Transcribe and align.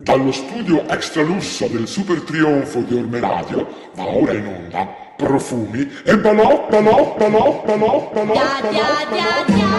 Dallo 0.00 0.30
studio 0.30 0.86
extra 0.86 1.22
lusso 1.22 1.66
del 1.66 1.88
super 1.88 2.20
trionfo 2.20 2.82
di 2.82 2.94
Orme 2.94 3.18
Radio 3.18 3.90
va 3.96 4.06
ora 4.06 4.32
in 4.32 4.46
onda 4.46 4.86
profumi 5.16 5.90
e 6.04 6.16
balò, 6.16 6.68
balò, 6.68 7.16
balò, 7.18 7.64
balò, 7.66 8.08
balò, 8.12 8.12
balò, 8.12 8.32
ya, 8.32 8.60
balò. 8.60 8.70
ya, 8.70 9.16
ya, 9.16 9.78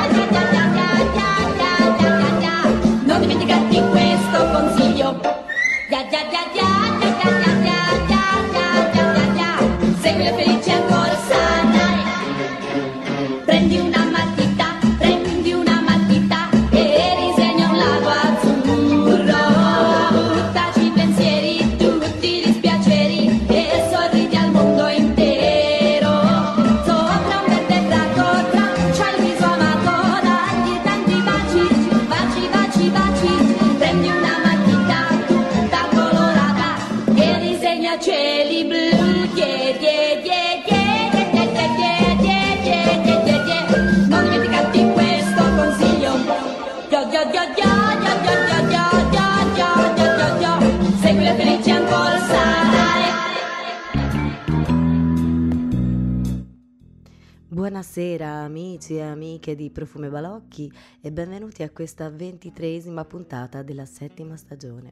Buonasera 57.69 58.27
amici 58.27 58.95
e 58.95 59.03
amiche 59.03 59.55
di 59.55 59.69
Profume 59.69 60.09
Balocchi 60.09 60.73
e 61.01 61.11
benvenuti 61.11 61.61
a 61.61 61.69
questa 61.69 62.09
ventitreesima 62.09 63.05
puntata 63.05 63.61
della 63.61 63.85
settima 63.85 64.35
stagione. 64.37 64.91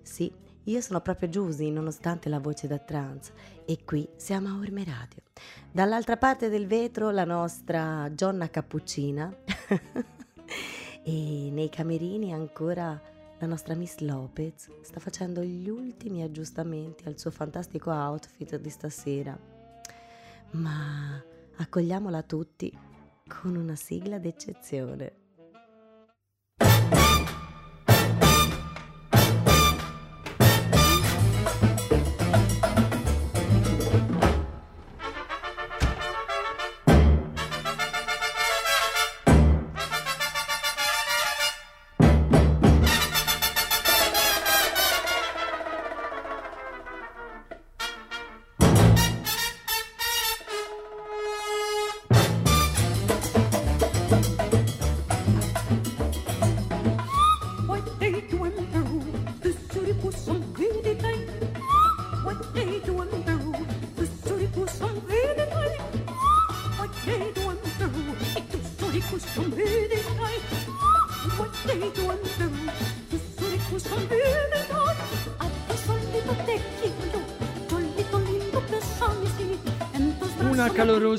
Sì, 0.00 0.32
io 0.62 0.80
sono 0.80 1.02
proprio 1.02 1.28
Giusy 1.28 1.70
nonostante 1.70 2.30
la 2.30 2.38
voce 2.38 2.66
da 2.66 2.78
trans 2.78 3.30
e 3.66 3.84
qui 3.84 4.08
siamo 4.16 4.48
a 4.48 4.58
Orme 4.58 4.84
Radio. 4.84 5.20
Dall'altra 5.70 6.16
parte 6.16 6.48
del 6.48 6.66
vetro 6.66 7.10
la 7.10 7.24
nostra 7.24 8.10
Gionna 8.14 8.48
Cappuccina 8.48 9.30
e 11.04 11.50
nei 11.52 11.68
camerini 11.68 12.32
ancora 12.32 12.98
la 13.38 13.46
nostra 13.46 13.74
Miss 13.74 13.98
Lopez 13.98 14.70
sta 14.80 14.98
facendo 14.98 15.42
gli 15.42 15.68
ultimi 15.68 16.22
aggiustamenti 16.22 17.06
al 17.06 17.18
suo 17.18 17.30
fantastico 17.30 17.90
outfit 17.90 18.56
di 18.56 18.70
stasera. 18.70 19.38
Ma 20.52 21.22
accogliamola 21.56 22.22
tutti 22.22 22.72
con 23.26 23.56
una 23.56 23.76
sigla 23.76 24.18
d'eccezione. 24.18 25.23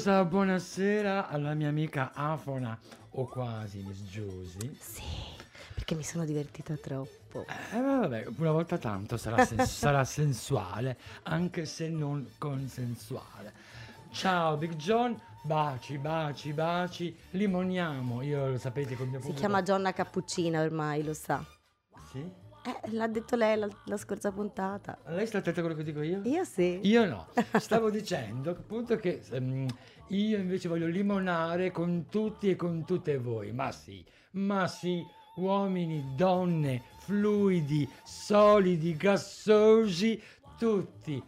Calorosa 0.06 0.24
buonasera 0.24 1.28
alla 1.30 1.56
mia 1.56 1.68
amica 1.70 2.12
Afona, 2.14 2.78
o 3.12 3.26
quasi 3.26 3.80
Miss 3.80 4.04
Giusy. 4.04 4.76
Sì, 4.80 5.02
perché 5.74 5.96
mi 5.96 6.04
sono 6.04 6.26
divertita 6.26 6.76
troppo. 6.76 7.46
Eh, 7.74 7.82
vabbè, 7.82 8.28
una 8.38 8.52
volta 8.52 8.78
tanto 8.78 9.18
sarà, 9.18 9.44
sen- 9.44 9.66
sarà 9.66 10.04
sensuale, 10.04 10.98
anche 11.24 11.66
se 11.66 11.90
non 11.90 12.30
consensuale. 12.38 13.52
Ciao 14.12 14.56
Big 14.58 14.76
John, 14.76 15.20
baci, 15.44 15.98
baci, 15.98 16.54
baci, 16.54 17.18
limoniamo. 17.32 18.22
Io 18.22 18.50
lo 18.50 18.58
sapete 18.60 18.96
col 18.96 19.08
mio 19.08 19.16
Si 19.18 19.22
pubblico- 19.26 19.40
chiama 19.40 19.64
Gionna 19.64 19.92
Cappuccina 19.92 20.62
ormai, 20.62 21.04
lo 21.04 21.14
sa. 21.16 21.44
Sì? 22.12 22.24
Eh, 22.68 22.92
l'ha 22.94 23.08
detto 23.08 23.36
lei 23.36 23.60
la, 23.60 23.70
la 23.86 23.98
scorsa 23.98 24.32
puntata. 24.32 24.98
Lei 25.08 25.28
sta 25.28 25.38
attenta 25.38 25.60
a 25.60 25.64
quello 25.64 25.78
che 25.78 25.84
dico 25.84 26.02
io? 26.02 26.22
Io 26.24 26.44
sì. 26.44 26.80
Io 26.82 27.06
no, 27.06 27.28
stavo 27.60 27.92
dicendo 27.92 28.50
appunto 28.50 28.96
che 28.96 29.22
ehm, 29.30 29.68
io 30.08 30.38
invece 30.40 30.68
voglio 30.68 30.88
limonare 30.88 31.70
con 31.70 32.08
tutti 32.10 32.50
e 32.50 32.56
con 32.56 32.84
tutte 32.84 33.20
voi, 33.20 33.52
ma 33.52 33.72
sì, 33.72 34.04
ma 34.32 34.68
sì, 34.68 35.06
uomini, 35.36 36.14
donne, 36.16 36.82
fluidi, 37.02 37.88
solidi, 38.04 38.96
gassosi, 38.96 40.20
tutti 40.58 41.22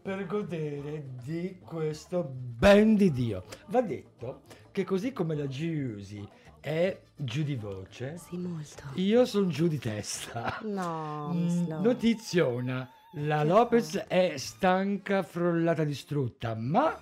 per 0.00 0.26
godere 0.26 1.10
di 1.22 1.58
questo 1.62 2.24
ben 2.24 2.94
di 2.94 3.10
Dio. 3.10 3.44
Va 3.66 3.82
detto 3.82 4.42
che 4.70 4.84
così 4.84 5.12
come 5.12 5.34
la 5.34 5.46
Giusy 5.46 6.26
è 6.64 6.98
giù 7.14 7.42
di 7.42 7.56
voce, 7.56 8.16
Sì, 8.16 8.38
molto. 8.38 8.84
io 8.94 9.26
sono 9.26 9.48
giù 9.48 9.68
di 9.68 9.78
testa. 9.78 10.60
No, 10.62 11.30
Mm. 11.34 11.66
Notiziona, 11.82 12.88
la 13.16 13.42
Che 13.42 13.44
Lopez 13.44 13.96
è 14.08 14.34
stanca, 14.38 15.22
frollata, 15.22 15.84
distrutta, 15.84 16.54
ma 16.54 16.98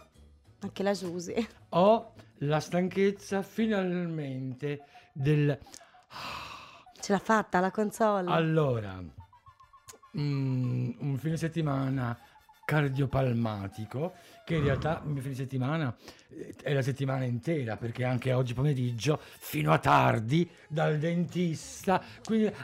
Anche 0.59 0.83
la 0.83 0.93
Giusy. 0.93 1.47
ho 1.71 2.13
la 2.39 2.59
stanchezza 2.59 3.43
finalmente 3.43 4.81
del... 5.13 5.57
Ce 7.01 7.13
l'ha 7.13 7.19
fatta 7.21 7.61
la 7.61 7.71
console. 7.71 8.31
Allora, 8.31 9.01
mm, 10.19 10.91
un 10.99 11.17
fine 11.19 11.37
settimana 11.37 12.19
cardiopalmatico 12.73 14.15
che 14.45 14.55
in 14.57 14.65
realtà 14.65 15.01
il 15.05 15.11
mio 15.13 15.23
fine 15.23 15.35
settimana 15.35 15.95
eh, 16.29 16.55
è 16.63 16.73
la 16.73 16.83
settimana 16.83 17.25
intera 17.25 17.77
perché 17.77 18.05
anche 18.05 18.33
oggi 18.33 18.55
pomeriggio 18.55 19.21
fino 19.39 19.73
a 19.73 19.79
tardi 19.79 20.49
dal 20.69 20.99
dentista 20.99 22.03
quindi 22.25 22.47
ah, 22.47 22.55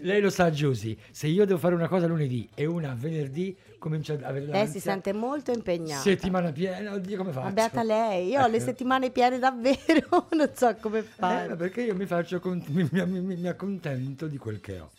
lei 0.00 0.20
lo 0.20 0.30
sa 0.30 0.50
Giusy 0.50 0.96
se 1.10 1.26
io 1.26 1.44
devo 1.44 1.58
fare 1.58 1.74
una 1.74 1.88
cosa 1.88 2.06
lunedì 2.06 2.48
e 2.54 2.66
una 2.66 2.94
venerdì 2.96 3.56
comincio 3.78 4.12
ad 4.12 4.22
avere 4.22 4.46
lei 4.46 4.66
si 4.68 4.78
sente 4.78 5.12
molto 5.12 5.50
impegnata. 5.50 6.00
settimana 6.02 6.52
piena 6.52 6.92
oddio 6.92 7.16
come 7.16 7.32
faccio 7.32 7.52
beata 7.52 7.82
lei, 7.82 8.28
io 8.28 8.40
ho 8.42 8.46
le 8.46 8.56
Ecco. 8.56 8.64
settimane 8.66 9.10
piene 9.10 9.38
davvero, 9.40 10.28
non 10.36 10.50
so 10.54 10.76
come 10.80 10.98
Eh, 11.00 11.02
fare. 11.02 11.56
perché 11.56 11.82
io 11.82 11.94
mi 11.96 12.06
faccio 12.06 12.40
mi, 12.44 12.88
mi- 12.92 13.06
mi- 13.20 13.36
mi 13.36 13.48
accontento 13.48 14.28
di 14.28 14.36
quel 14.36 14.60
che 14.60 14.78
ho, 14.78 14.90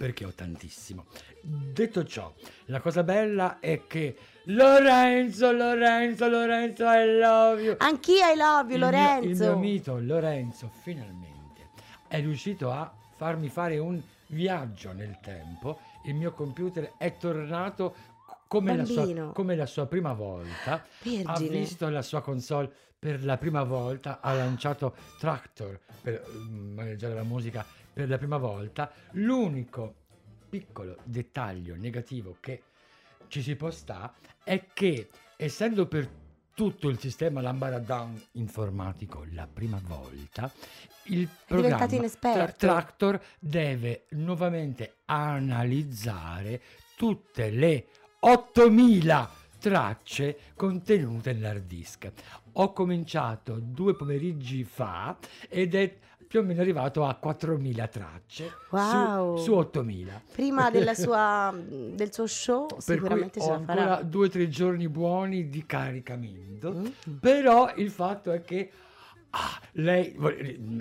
perché 0.00 0.24
ho 0.24 0.32
tantissimo. 0.32 1.04
Detto 1.42 2.06
ciò, 2.06 2.32
la 2.66 2.80
cosa 2.80 3.02
bella 3.02 3.60
è 3.60 3.82
che 3.86 4.16
Lorenzo, 4.44 5.52
Lorenzo, 5.52 6.26
Lorenzo, 6.26 6.84
I 6.86 7.18
love 7.18 7.62
you. 7.62 7.74
Anch'io 7.80 8.24
I 8.32 8.34
love 8.34 8.72
you, 8.72 8.72
Il 8.72 8.78
mio- 8.78 8.78
Lorenzo. 8.90 9.28
il 9.28 9.36
mio 9.36 9.58
mito 9.58 9.98
Lorenzo 10.00 10.70
finalmente 10.80 11.68
è 12.08 12.18
riuscito 12.18 12.70
a 12.70 12.90
farmi 13.14 13.50
fare 13.50 13.76
un 13.76 14.00
viaggio 14.28 14.92
nel 14.94 15.18
tempo. 15.20 15.80
Il 16.06 16.14
mio 16.14 16.32
computer 16.32 16.94
è 16.96 17.18
tornato 17.18 17.94
come 18.48 18.74
la, 18.74 18.86
sua, 18.86 19.32
come 19.34 19.54
la 19.54 19.66
sua 19.66 19.84
prima 19.84 20.14
volta. 20.14 20.72
Ha 20.72 20.82
Vergine. 21.02 21.58
visto 21.58 21.90
la 21.90 22.00
sua 22.00 22.22
console 22.22 22.72
per 22.98 23.22
la 23.22 23.36
prima 23.36 23.64
volta, 23.64 24.20
ha 24.22 24.32
lanciato 24.32 24.94
Tractor 25.18 25.78
per 26.00 26.24
mm, 26.26 26.72
maneggiare 26.74 27.12
la 27.14 27.22
musica 27.22 27.64
per 27.92 28.08
la 28.08 28.18
prima 28.18 28.36
volta. 28.36 28.90
L'unico 29.12 29.94
piccolo 30.48 30.98
dettaglio 31.04 31.76
negativo 31.76 32.36
che 32.40 32.62
ci 33.28 33.42
si 33.42 33.54
può 33.54 33.70
sta 33.70 34.12
è 34.42 34.66
che 34.72 35.08
essendo 35.36 35.86
per 35.86 36.08
tutto 36.54 36.88
il 36.88 36.98
sistema 36.98 37.40
Lambaradan 37.40 38.20
informatico 38.32 39.24
la 39.32 39.48
prima 39.50 39.80
volta, 39.82 40.52
il 41.04 41.28
programma. 41.46 41.86
Tra- 41.86 42.52
Tractor 42.52 43.20
deve 43.38 44.04
nuovamente 44.10 44.96
analizzare 45.06 46.60
tutte 46.96 47.50
le 47.50 47.86
8000 48.18 49.30
tracce 49.58 50.38
contenute 50.54 51.32
nell'hard 51.32 51.66
disk. 51.66 52.10
Ho 52.52 52.72
cominciato 52.72 53.58
due 53.60 53.94
pomeriggi 53.94 54.64
fa 54.64 55.16
ed 55.48 55.74
è 55.74 55.96
più 56.30 56.38
o 56.38 56.42
meno 56.44 56.60
arrivato 56.60 57.04
a 57.04 57.12
4000 57.16 57.88
tracce 57.88 58.46
su- 58.68 58.76
Wow. 58.76 59.36
su, 59.38 59.52
8000. 59.52 60.22
Prima 60.32 60.70
della 60.70 60.94
sua- 60.94 61.52
del 61.52 62.12
suo 62.12 62.28
show 62.28 62.66
Per 62.68 62.80
sicuramente 62.80 63.40
la 63.40 63.44
farà. 63.44 63.56
ancora 63.56 64.02
due 64.02 64.26
o 64.26 64.28
tre 64.28 64.48
giorni 64.48 64.88
buoni 64.88 65.48
di 65.48 65.66
caricamento. 65.66 66.72
Mm. 66.72 67.16
Però 67.18 67.72
il 67.74 67.90
fatto 67.90 68.30
è 68.30 68.42
che 68.42 68.70
ah, 69.30 69.60
lei, 69.72 70.14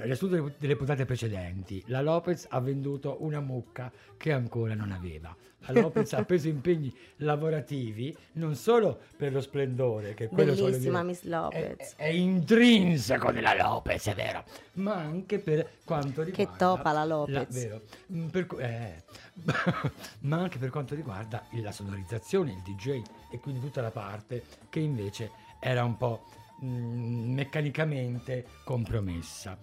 riassunto 0.02 0.54
delle 0.60 0.76
puntate 0.76 1.06
precedenti, 1.06 1.84
la 1.88 2.02
Lopez 2.02 2.46
ha 2.48 2.60
venduto 2.60 3.18
una 3.22 3.40
mucca 3.40 3.92
che 4.18 4.32
ancora 4.32 4.76
non 4.76 4.92
aveva. 4.92 5.36
La 5.66 5.82
Lopez 5.82 6.14
ha 6.14 6.24
preso 6.24 6.48
impegni 6.48 6.94
lavorativi 7.18 8.16
non 8.34 8.56
solo 8.56 9.00
per 9.18 9.34
lo 9.34 9.42
splendore, 9.42 10.14
che 10.14 10.28
quello 10.28 10.54
Bellissima 10.54 11.04
Miss 11.04 11.24
è, 11.24 11.28
Lopez. 11.28 11.96
è 11.98 12.08
intrinseco 12.08 13.32
della 13.32 13.54
Lopez, 13.56 14.08
è 14.08 14.16
vero, 14.16 14.44
ma 14.74 14.96
anche 14.96 15.40
per 15.40 15.70
quanto 15.84 16.24
Che 16.24 16.30
riguarda 16.32 16.56
topa 16.58 16.92
la 16.92 17.06
Lopez. 17.06 17.54
vero. 17.54 17.82
Mm, 18.14 18.28
per 18.28 18.48
eh, 18.60 19.04
ma 20.22 20.38
anche 20.38 20.58
per 20.58 20.70
quanto 20.70 20.96
riguarda 20.96 21.46
la 21.62 21.72
sonorizzazione, 21.72 22.52
il 22.52 22.62
DJ 22.62 23.02
e 23.32 23.40
quindi 23.40 23.60
tutta 23.60 23.82
la 23.82 23.92
parte 23.92 24.44
che 24.70 24.80
invece 24.80 25.32
era 25.60 25.84
un 25.84 25.98
po' 25.98 26.26
mm, 26.64 27.34
meccanicamente 27.34 28.46
compromessa. 28.64 29.58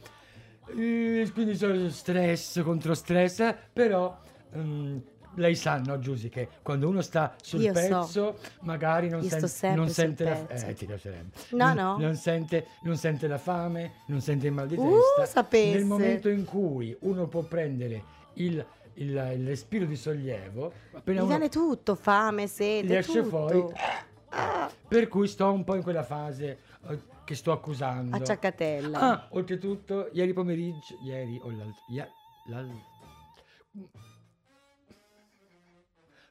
Eh, 0.68 1.30
quindi 1.32 1.56
sono 1.56 1.88
stress 1.88 2.62
contro 2.62 2.94
stress, 2.94 3.54
però 3.72 4.18
mm, 4.56 4.98
lei 5.36 5.54
sa, 5.54 5.78
no 5.78 5.98
Giusy, 5.98 6.28
che 6.28 6.48
quando 6.62 6.88
uno 6.88 7.00
sta 7.00 7.34
sul 7.42 7.60
Io 7.62 7.74
so. 7.74 7.80
pezzo 7.80 8.38
magari 8.60 9.08
non, 9.08 9.22
sen- 9.22 9.74
non 9.74 9.88
sente 9.88 10.24
la 10.24 10.46
eh, 10.48 10.74
ti 10.74 10.84
piacerebbe. 10.86 11.30
No, 11.50 11.66
non, 11.72 11.74
no. 11.74 11.98
Non 11.98 12.14
sente, 12.16 12.66
non 12.82 12.96
sente 12.96 13.26
la 13.26 13.38
fame, 13.38 13.92
non 14.06 14.20
sente 14.20 14.46
il 14.46 14.52
mal 14.52 14.66
di 14.66 14.76
Uh, 14.76 14.90
testa. 15.16 15.40
sapesse. 15.40 15.72
Nel 15.74 15.84
momento 15.84 16.28
in 16.28 16.44
cui 16.44 16.96
uno 17.00 17.26
può 17.28 17.42
prendere 17.42 18.02
il, 18.34 18.64
il- 18.94 19.32
il 19.36 19.46
respiro 19.46 19.84
di 19.84 19.96
sollievo, 19.96 20.72
appena 20.92 21.20
Mi 21.22 21.28
viene 21.28 21.48
tutto, 21.48 21.94
fame, 21.94 22.44
gli 22.44 22.48
sete, 22.48 22.98
esce 22.98 23.22
tutto. 23.22 23.28
fuori, 23.28 23.64
per 24.88 25.08
cui 25.08 25.28
sto 25.28 25.52
un 25.52 25.64
po' 25.64 25.74
in 25.76 25.82
quella 25.82 26.02
fase 26.02 26.58
eh, 26.88 26.98
che 27.24 27.34
sto 27.34 27.52
accusando. 27.52 28.16
A 28.16 28.22
ciaccatella. 28.22 28.98
Ah, 29.00 29.26
oltretutto, 29.30 30.08
ieri 30.12 30.32
pomeriggio, 30.32 30.96
ieri 31.04 31.38
o 31.42 31.50
l'altro, 31.50 31.82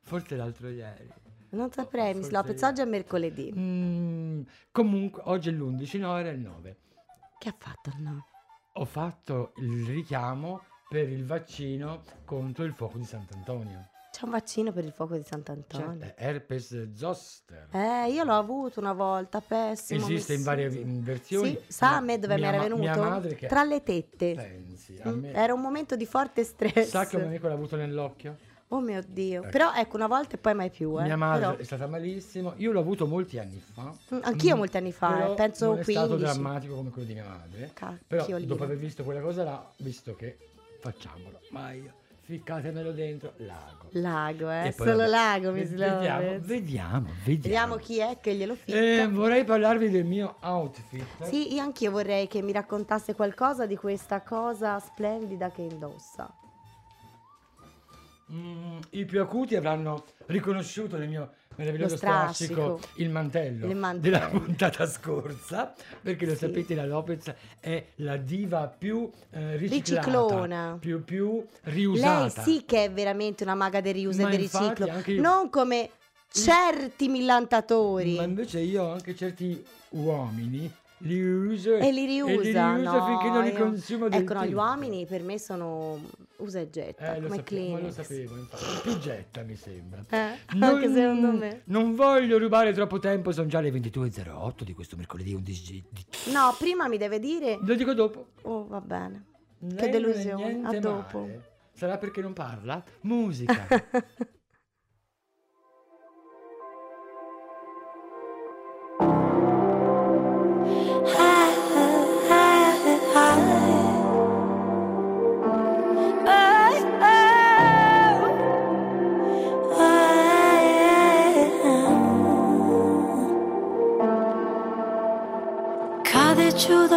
forse 0.05 0.35
l'altro 0.35 0.69
ieri. 0.69 1.09
Non 1.49 1.71
saprei, 1.71 2.13
Miss 2.13 2.29
forse 2.29 2.31
Lopez, 2.35 2.61
io. 2.61 2.67
oggi 2.67 2.81
è 2.81 2.85
mercoledì. 2.85 3.53
Mm, 3.55 4.41
comunque, 4.71 5.21
oggi 5.25 5.49
è 5.49 5.51
l'11, 5.51 5.99
no, 5.99 6.17
era 6.17 6.29
il 6.29 6.39
9. 6.39 6.77
Che 7.39 7.49
ha 7.49 7.55
fatto 7.57 7.89
il 7.95 8.01
no? 8.01 8.25
Ho 8.73 8.85
fatto 8.85 9.53
il 9.57 9.85
richiamo 9.85 10.61
per 10.89 11.09
il 11.09 11.25
vaccino 11.25 12.03
contro 12.25 12.63
il 12.65 12.73
fuoco 12.73 12.97
di 12.97 13.05
Sant'Antonio. 13.05 13.87
C'è 14.11 14.23
un 14.25 14.31
vaccino 14.31 14.71
per 14.71 14.83
il 14.85 14.91
fuoco 14.91 15.15
di 15.15 15.23
Sant'Antonio. 15.23 16.01
Eh, 16.05 16.13
herpes 16.17 16.93
zoster. 16.93 17.67
Eh, 17.71 18.11
io 18.11 18.23
l'ho 18.23 18.33
avuto 18.37 18.79
una 18.79 18.93
volta, 18.93 19.41
pessimo. 19.41 20.05
Esiste 20.05 20.33
in 20.33 20.39
mi- 20.39 20.45
varie 20.45 20.69
vi- 20.69 20.83
versioni. 21.01 21.49
Sì, 21.67 21.71
sa 21.73 21.97
a 21.97 21.99
me 22.01 22.17
dove 22.19 22.35
mi 22.35 22.39
Mia 22.41 22.49
era 22.49 22.57
ma- 22.57 22.63
venuto? 22.63 22.81
Mia 22.81 22.95
madre 22.97 23.35
che 23.35 23.47
Tra 23.47 23.63
le 23.63 23.83
tette. 23.83 24.33
pensi, 24.35 24.97
a 25.01 25.09
Mm, 25.09 25.19
me- 25.19 25.31
Era 25.33 25.53
un 25.53 25.61
momento 25.61 25.95
di 25.97 26.05
forte 26.05 26.43
stress. 26.45 26.87
sa 26.89 27.05
che 27.05 27.15
un 27.17 27.23
amico 27.23 27.47
l'ha 27.47 27.53
avuto 27.53 27.75
nell'occhio? 27.75 28.37
Oh 28.69 28.79
mio 28.79 29.01
Dio. 29.07 29.41
Ecco. 29.41 29.49
Però 29.51 29.73
ecco, 29.73 29.95
una 29.95 30.07
volta 30.07 30.35
e 30.35 30.37
poi 30.39 30.53
mai 30.55 30.69
più. 30.71 30.99
Eh. 30.99 31.03
Mia 31.03 31.15
madre 31.15 31.39
Però- 31.45 31.57
è 31.57 31.63
stata 31.63 31.87
malissimo. 31.87 32.53
Io 32.57 32.71
l'ho 32.71 32.79
avuto 32.79 33.05
molti 33.05 33.37
anni 33.37 33.61
fa. 33.73 33.93
Mm, 34.13 34.19
anch'io 34.23 34.55
Mm, 34.55 34.57
molti 34.57 34.77
anni 34.77 34.91
fa, 34.91 35.31
eh, 35.31 35.33
penso 35.35 35.65
non 35.67 35.79
è 35.79 35.83
stato 35.83 36.07
15. 36.15 36.23
drammatico 36.23 36.75
come 36.75 36.89
quello 36.89 37.07
di 37.07 37.13
mia 37.13 37.25
madre. 37.27 37.71
Cacchio 37.73 37.99
Però 38.07 38.37
lì. 38.37 38.45
dopo 38.45 38.63
aver 38.63 38.77
visto 38.77 39.03
quella 39.03 39.21
cosa 39.21 39.43
là, 39.43 39.71
visto 39.77 40.15
che 40.15 40.37
facciamolo, 40.79 41.39
ma 41.51 41.71
io 41.73 41.91
ficcatemelo 42.21 42.91
dentro, 42.91 43.33
lago. 43.37 43.87
Lago, 43.91 44.49
eh. 44.49 44.73
Solo 44.75 44.95
vabbè, 44.97 45.07
lago, 45.09 45.51
vediamo, 45.51 45.93
Lopez. 46.01 46.41
vediamo, 46.47 46.47
vediamo. 46.47 47.11
Vediamo 47.23 47.75
chi 47.75 47.99
è 47.99 48.17
che 48.19 48.33
glielo 48.33 48.55
ficca. 48.55 48.75
Eh, 48.77 49.07
vorrei 49.09 49.43
parlarvi 49.43 49.89
del 49.91 50.05
mio 50.05 50.37
outfit. 50.41 51.05
Sì, 51.25 51.53
io 51.53 51.61
anch'io 51.61 51.91
vorrei 51.91 52.27
che 52.27 52.41
mi 52.41 52.51
raccontasse 52.51 53.13
qualcosa 53.13 53.67
di 53.67 53.75
questa 53.77 54.21
cosa 54.21 54.79
splendida 54.79 55.51
che 55.51 55.61
indossa. 55.61 56.33
Mm, 58.31 58.79
I 58.91 59.05
più 59.05 59.21
acuti 59.21 59.55
avranno 59.55 60.03
riconosciuto 60.25 60.97
nel 60.97 61.07
mio 61.07 61.33
meraviglioso 61.57 61.95
strascico 61.95 62.79
il 62.95 63.09
mantello, 63.11 63.67
Il 63.69 63.75
mantello. 63.75 64.17
della 64.17 64.27
puntata 64.27 64.87
scorsa, 64.87 65.73
perché 66.01 66.25
lo 66.25 66.35
sapete 66.35 66.73
la 66.73 66.85
Lopez 66.87 67.31
è 67.59 67.85
la 67.97 68.17
diva 68.17 68.67
più 68.67 69.09
eh, 69.29 69.55
riciclata, 69.57 70.05
Riciclona. 70.07 70.77
più, 70.79 71.03
più 71.03 71.45
riusata. 71.63 72.41
Lei 72.43 72.57
sì 72.57 72.63
che 72.65 72.85
è 72.85 72.91
veramente 72.91 73.43
una 73.43 73.53
maga 73.55 73.79
del 73.79 73.93
riuso 73.93 74.25
e 74.25 74.29
del 74.29 74.39
riciclo. 74.39 74.87
io- 75.05 75.21
Non 75.21 75.49
come 75.51 75.91
certi 76.31 77.07
millantatori. 77.07 78.15
Ma 78.15 78.23
invece 78.23 78.59
io 78.59 78.83
ho 78.85 78.91
anche 78.93 79.15
certi 79.15 79.63
uomini 79.89 80.69
li 80.99 81.21
uso 81.21 81.75
E 81.75 81.91
li 81.91 82.05
riusa, 82.05 82.31
e 82.31 82.37
li 82.37 82.51
riuso 82.51 82.91
no, 82.97 83.05
finché 83.05 83.29
non 83.29 83.43
li 83.43 83.51
io- 83.51 83.57
consumo 83.57 84.09
del 84.09 84.21
Ecco, 84.21 84.33
no, 84.33 84.43
gli 84.45 84.49
tutto. 84.49 84.57
uomini 84.61 85.05
per 85.05 85.21
me 85.23 85.37
sono 85.39 85.99
usa 86.37 86.59
e 86.59 86.69
getta, 86.69 87.15
Eh, 87.15 87.21
come 87.21 87.35
sapevo, 87.35 87.79
lo 87.79 87.91
sapevo, 87.91 88.37
infatti. 88.37 88.81
Più 88.81 88.97
getta 88.99 89.41
mi 89.43 89.55
sembra. 89.55 90.03
Eh, 90.09 90.39
anche 90.59 90.91
secondo 90.93 91.31
me. 91.31 91.61
Non 91.65 91.95
voglio 91.95 92.37
rubare 92.37 92.73
troppo 92.73 92.99
tempo, 92.99 93.31
sono 93.31 93.47
già 93.47 93.59
le 93.59 93.71
22.08 93.71 94.63
di 94.63 94.73
questo 94.73 94.95
mercoledì 94.95 95.33
11 95.33 95.71
di... 95.89 96.05
No, 96.31 96.55
prima 96.57 96.87
mi 96.87 96.97
deve 96.97 97.19
dire... 97.19 97.57
Lo 97.61 97.75
dico 97.75 97.93
dopo. 97.93 98.27
Oh, 98.43 98.67
va 98.67 98.81
bene. 98.81 99.25
Lei 99.59 99.75
Che 99.75 99.81
non 99.83 99.91
delusione. 99.91 100.61
A 100.63 100.79
dopo. 100.79 101.19
male. 101.21 101.49
Sarà 101.73 101.97
perché 101.97 102.21
non 102.21 102.33
parla? 102.33 102.83
Musica. 103.01 103.67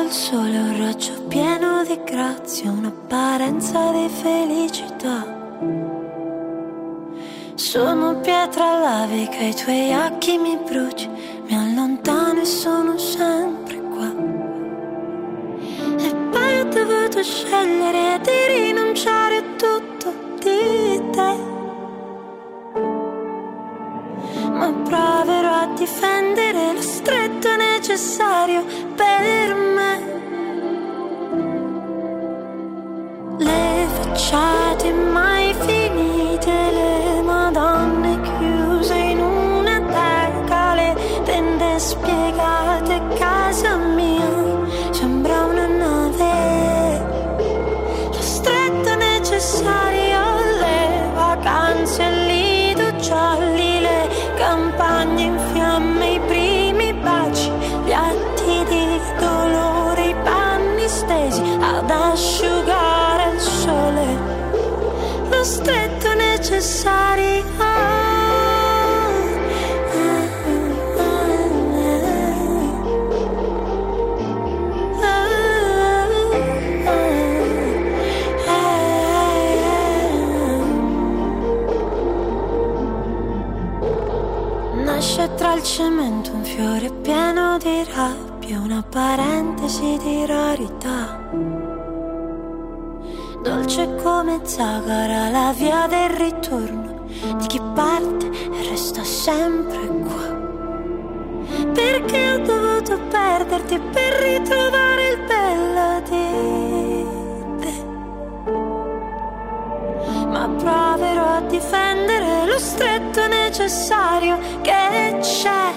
dal 0.09 0.17
sole 0.17 0.57
un 0.57 0.79
raggio 0.79 1.21
pieno 1.29 1.85
di 1.85 2.01
grazia, 2.03 2.71
un'apparenza 2.71 3.91
di 3.91 4.09
felicità. 4.09 5.37
Sono 7.55 8.19
pietra 8.21 8.79
lavica, 8.79 9.37
i 9.37 9.55
tuoi 9.55 9.93
occhi 9.93 10.39
mi 10.39 10.57
bruci, 10.65 11.11
mi 11.47 11.55
allontano 11.55 12.41
e 12.41 12.47
sono 12.47 12.97
sempre 12.97 13.79
qua. 13.83 14.11
E 15.99 16.15
poi 16.31 16.61
ho 16.61 16.65
dovuto 16.65 17.23
scegliere 17.23 18.19
di 18.23 18.63
rinunciare 18.63 19.37
a 19.37 19.43
tutto 19.59 20.15
di 20.39 21.11
te. 21.11 21.37
Ma 24.53 24.73
proverò 24.73 25.53
a 25.53 25.69
difendere 25.77 26.73
lo 26.73 26.81
stretto 26.81 27.57
necessario 27.57 28.65
per 28.97 29.55
me. 29.55 29.98
Le 34.19 34.25
facciate 34.25 34.93
mai 34.93 35.55
finite, 35.55 36.88
fiore 86.59 86.91
pieno 87.03 87.57
di 87.59 87.85
rabbia, 87.95 88.59
una 88.59 88.83
parentesi 88.83 89.97
di 90.03 90.27
rarità. 90.27 91.31
Dolce 93.45 93.95
come 94.03 94.41
zagara 94.43 95.29
la 95.29 95.55
via 95.57 95.87
del 95.87 96.11
ritorno 96.11 97.07
di 97.37 97.47
chi 97.47 97.61
parte 97.75 98.27
e 98.27 98.71
resta 98.71 99.05
sempre 99.05 99.87
qua. 99.87 100.27
Perché 101.75 102.33
ho 102.33 102.39
dovuto 102.39 102.99
perderti 103.09 103.79
per 103.93 104.13
ritrovare 104.15 105.09
il 105.11 105.19
bello 105.29 106.01
di 106.09 107.07
te. 107.61 107.75
Ma 110.27 110.49
proverò 110.49 111.37
a 111.37 111.41
difendere 111.43 112.47
lo 112.47 112.59
stretto 112.59 113.29
necessario 113.29 114.37
che 114.63 115.19
c'è. 115.21 115.68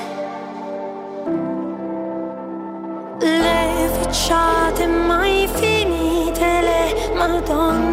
Le 7.51 7.90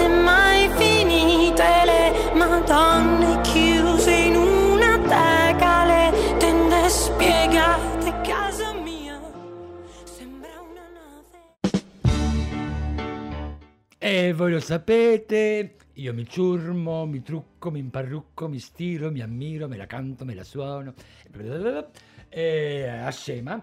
facciate 0.00 0.08
mai 0.08 0.68
finite, 0.76 1.62
le 1.84 2.32
madonne 2.34 3.40
chiuse 3.42 4.12
in 4.12 4.36
una 4.36 4.98
teca, 4.98 5.84
le 5.84 6.36
tende 6.38 6.88
spiegate, 6.88 8.20
casa 8.22 8.72
mia 8.72 9.20
sembra 10.04 10.50
una 10.60 10.88
nave. 10.92 11.38
E 13.98 14.32
voi 14.32 14.52
lo 14.52 14.60
sapete, 14.60 15.76
io 15.94 16.14
mi 16.14 16.26
ciurmo, 16.26 17.06
mi 17.06 17.22
trucco, 17.22 17.70
mi 17.70 17.78
imparrucco, 17.80 18.48
mi 18.48 18.58
stiro, 18.58 19.10
mi 19.10 19.20
ammiro, 19.20 19.68
me 19.68 19.76
la 19.76 19.86
canto, 19.86 20.24
me 20.24 20.34
la 20.34 20.44
suono, 20.44 20.94
e 22.32 22.86
a 22.86 23.10
scema, 23.10 23.60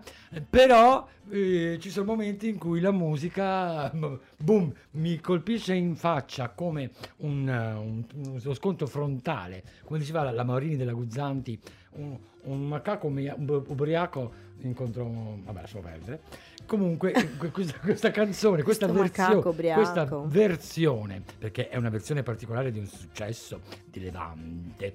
però 0.49 1.07
eh, 1.29 1.77
ci 1.79 1.89
sono 1.89 2.05
momenti 2.05 2.49
in 2.49 2.57
cui 2.57 2.81
la 2.81 2.91
musica, 2.91 3.89
boom, 4.37 4.71
mi 4.91 5.19
colpisce 5.21 5.73
in 5.73 5.95
faccia 5.95 6.49
come 6.49 6.91
un, 7.17 7.47
un- 7.47 8.03
uno 8.43 8.53
sconto 8.53 8.85
frontale, 8.85 9.63
come 9.85 9.99
diceva 9.99 10.29
la, 10.29 10.43
Maurini 10.43 10.75
della 10.75 10.93
Guzzanti, 10.93 11.59
un, 11.93 12.17
un 12.43 12.67
macaco 12.67 13.07
ubriaco 13.07 14.45
incontro, 14.61 15.05
vabbè 15.43 15.61
lasciamo 15.61 15.83
perdere, 15.83 16.21
comunque 16.65 17.11
que- 17.37 17.51
questa, 17.51 17.79
questa 17.79 18.11
canzone, 18.11 18.63
questa 18.63 18.87
versione, 18.87 19.41
questa 19.75 20.05
versione, 20.25 21.21
perché 21.37 21.69
è 21.69 21.77
una 21.77 21.89
versione 21.89 22.21
particolare 22.23 22.71
di 22.71 22.79
un 22.79 22.85
successo 22.87 23.61
di 23.85 23.99
Levante, 24.01 24.93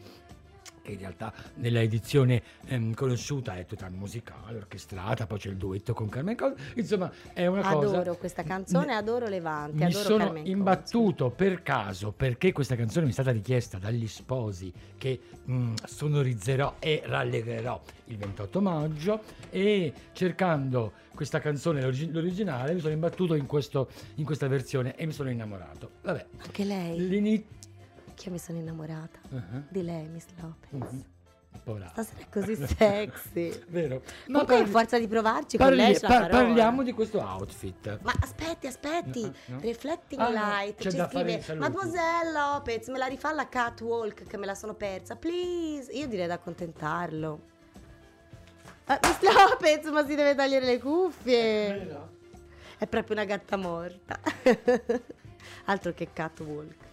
che 0.82 0.92
in 0.92 0.98
realtà 0.98 1.32
nella 1.54 1.80
edizione 1.80 2.42
ehm, 2.66 2.94
conosciuta 2.94 3.56
è 3.56 3.64
tutta 3.64 3.88
musicale, 3.88 4.56
orchestrata, 4.58 5.26
poi 5.26 5.38
c'è 5.38 5.48
il 5.48 5.56
duetto 5.56 5.94
con 5.94 6.08
Carmen 6.08 6.36
Cosa, 6.36 6.54
insomma 6.74 7.10
è 7.32 7.46
una 7.46 7.62
cosa... 7.62 7.98
Adoro 7.98 8.16
questa 8.16 8.42
canzone, 8.42 8.86
Ne- 8.86 8.94
adoro 8.94 9.28
Levante, 9.28 9.76
mi 9.76 9.84
adoro 9.84 10.04
sono 10.04 10.24
Carmen 10.24 10.46
imbattuto 10.46 11.30
per 11.30 11.62
caso 11.62 12.12
perché 12.12 12.52
questa 12.52 12.76
canzone 12.76 13.04
mi 13.04 13.10
è 13.10 13.14
stata 13.14 13.30
richiesta 13.30 13.78
dagli 13.78 14.06
sposi 14.08 14.72
che 14.98 15.20
mm, 15.48 15.74
sonorizzerò 15.84 16.76
e 16.78 17.02
rallegrerò 17.04 17.80
il 18.06 18.16
28 18.16 18.60
maggio 18.60 19.20
e 19.50 19.92
cercando 20.12 20.92
questa 21.14 21.40
canzone 21.40 21.80
l'origi- 21.82 22.10
l'originale 22.10 22.74
mi 22.74 22.80
sono 22.80 22.92
imbattuto 22.92 23.34
in, 23.34 23.46
questo- 23.46 23.88
in 24.16 24.24
questa 24.24 24.48
versione 24.48 24.96
e 24.96 25.06
mi 25.06 25.12
sono 25.12 25.30
innamorato. 25.30 25.90
Vabbè. 26.02 26.26
Anche 26.38 26.64
lei, 26.64 27.08
l'inizio... 27.08 27.60
che 28.22 28.28
io 28.28 28.34
mi 28.34 28.38
sono 28.38 28.58
innamorata 28.58 29.18
di 29.68 29.82
lei, 29.82 30.06
Miss 30.06 30.26
Lopez. 30.40 31.04
Stasera 31.90 32.20
è 32.20 32.28
così 32.30 32.54
sexy. 32.54 33.52
Vero? 33.68 34.02
Comunque, 34.26 34.56
parli- 34.56 34.70
forza 34.70 34.98
di 34.98 35.06
provarci 35.08 35.56
parli- 35.56 35.76
con 35.76 35.86
lei 35.90 36.00
par- 36.00 36.28
parliamo 36.30 36.82
di 36.84 36.92
questo 36.92 37.18
outfit. 37.20 37.98
Ma 38.02 38.12
aspetti, 38.20 38.66
aspetti, 38.68 39.22
No, 39.22 39.32
no. 39.46 39.60
Reflecting 39.60 40.20
Ah, 40.20 40.24
no, 40.28 40.32
Light, 40.32 40.76
c'è 40.80 40.90
ci 40.90 40.96
scrive. 40.96 41.54
Mademoiselle 41.56 42.32
Lopez, 42.32 42.88
me 42.88 42.98
la 42.98 43.06
rifà 43.06 43.32
la 43.32 43.48
catwalk 43.48 44.22
che 44.24 44.36
me 44.38 44.46
la 44.46 44.54
sono 44.54 44.74
persa, 44.74 45.16
please. 45.16 45.90
Io 45.92 46.06
direi 46.06 46.26
da 46.28 46.34
accontentarlo. 46.34 47.40
Ah, 48.84 48.98
Miss 49.02 49.18
Lopez, 49.20 49.90
ma 49.90 50.06
si 50.06 50.14
deve 50.14 50.34
togliere 50.34 50.64
le 50.64 50.78
cuffie. 50.78 52.00
È 52.78 52.86
proprio 52.86 53.16
una 53.16 53.24
gatta 53.24 53.56
morta. 53.56 54.18
Altro 55.66 55.92
che 55.92 56.08
catwalk. 56.12 56.90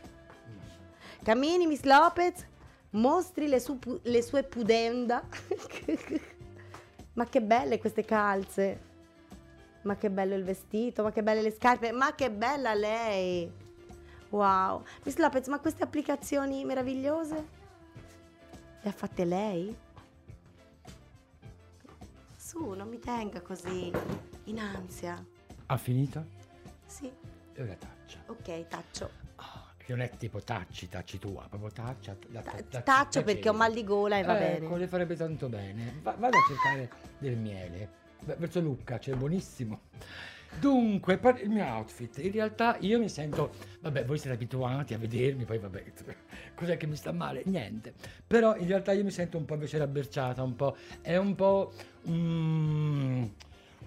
Cammini, 1.23 1.67
Miss 1.67 1.83
Lopez, 1.83 2.45
mostri 2.91 3.47
le, 3.47 3.59
su- 3.59 3.79
le 4.03 4.21
sue 4.21 4.43
pudenda. 4.43 5.23
ma 7.13 7.25
che 7.25 7.41
belle 7.41 7.79
queste 7.79 8.03
calze. 8.05 8.87
Ma 9.83 9.95
che 9.95 10.09
bello 10.09 10.35
il 10.35 10.43
vestito, 10.43 11.03
ma 11.03 11.11
che 11.11 11.23
belle 11.23 11.41
le 11.41 11.51
scarpe, 11.51 11.91
ma 11.91 12.13
che 12.15 12.29
bella 12.31 12.73
lei. 12.73 13.49
Wow. 14.29 14.83
Miss 15.03 15.15
Lopez, 15.17 15.47
ma 15.47 15.59
queste 15.59 15.83
applicazioni 15.83 16.63
meravigliose 16.65 17.47
le 18.81 18.89
ha 18.89 18.93
fatte 18.93 19.25
lei? 19.25 19.75
Su, 22.35 22.69
non 22.71 22.87
mi 22.89 22.99
tenga 22.99 23.41
così 23.41 23.91
in 24.45 24.59
ansia. 24.59 25.23
Ha 25.67 25.77
finito? 25.77 26.25
Sì, 26.85 27.11
E 27.53 27.61
ora 27.61 27.75
taccia. 27.75 28.19
ok, 28.27 28.67
taccio. 28.67 29.18
Che 29.89 29.95
non 29.95 30.05
è 30.05 30.11
tipo 30.17 30.39
tacci, 30.39 30.87
tacci 30.87 31.17
tua, 31.17 31.47
proprio 31.49 31.71
taccia. 31.71 32.15
Ta- 32.69 32.81
taccio 32.83 33.19
da- 33.21 33.25
perché 33.25 33.49
ho 33.49 33.53
mal 33.53 33.73
di 33.73 33.83
gola 33.83 34.19
e 34.19 34.23
va 34.23 34.39
Ecco, 34.39 34.67
bene. 34.67 34.77
le 34.77 34.87
farebbe 34.87 35.15
tanto 35.15 35.49
bene. 35.49 35.95
Va- 36.03 36.13
vado 36.15 36.37
a 36.37 36.41
cercare 36.47 36.91
del 37.17 37.35
miele. 37.35 37.89
Verso 38.37 38.59
Lucca, 38.59 38.99
c'è 38.99 39.15
buonissimo. 39.15 39.79
Dunque, 40.59 41.17
par- 41.17 41.41
il 41.41 41.49
mio 41.49 41.65
outfit, 41.65 42.19
in 42.19 42.31
realtà 42.31 42.77
io 42.81 42.99
mi 42.99 43.09
sento, 43.09 43.51
vabbè, 43.79 44.05
voi 44.05 44.19
siete 44.19 44.35
abituati 44.35 44.93
a 44.93 44.99
vedermi, 44.99 45.45
poi 45.45 45.57
vabbè, 45.57 45.83
cos'è 46.53 46.77
che 46.77 46.85
mi 46.85 46.95
sta 46.95 47.11
male? 47.11 47.41
Niente. 47.45 47.91
Però 48.27 48.55
in 48.57 48.67
realtà 48.67 48.91
io 48.91 49.03
mi 49.03 49.09
sento 49.09 49.39
un 49.39 49.45
po' 49.45 49.55
invece 49.55 49.79
rabberciata, 49.79 50.43
un 50.43 50.55
po', 50.55 50.75
è 51.01 51.17
un 51.17 51.33
po' 51.33 51.73
mm, 52.07 53.23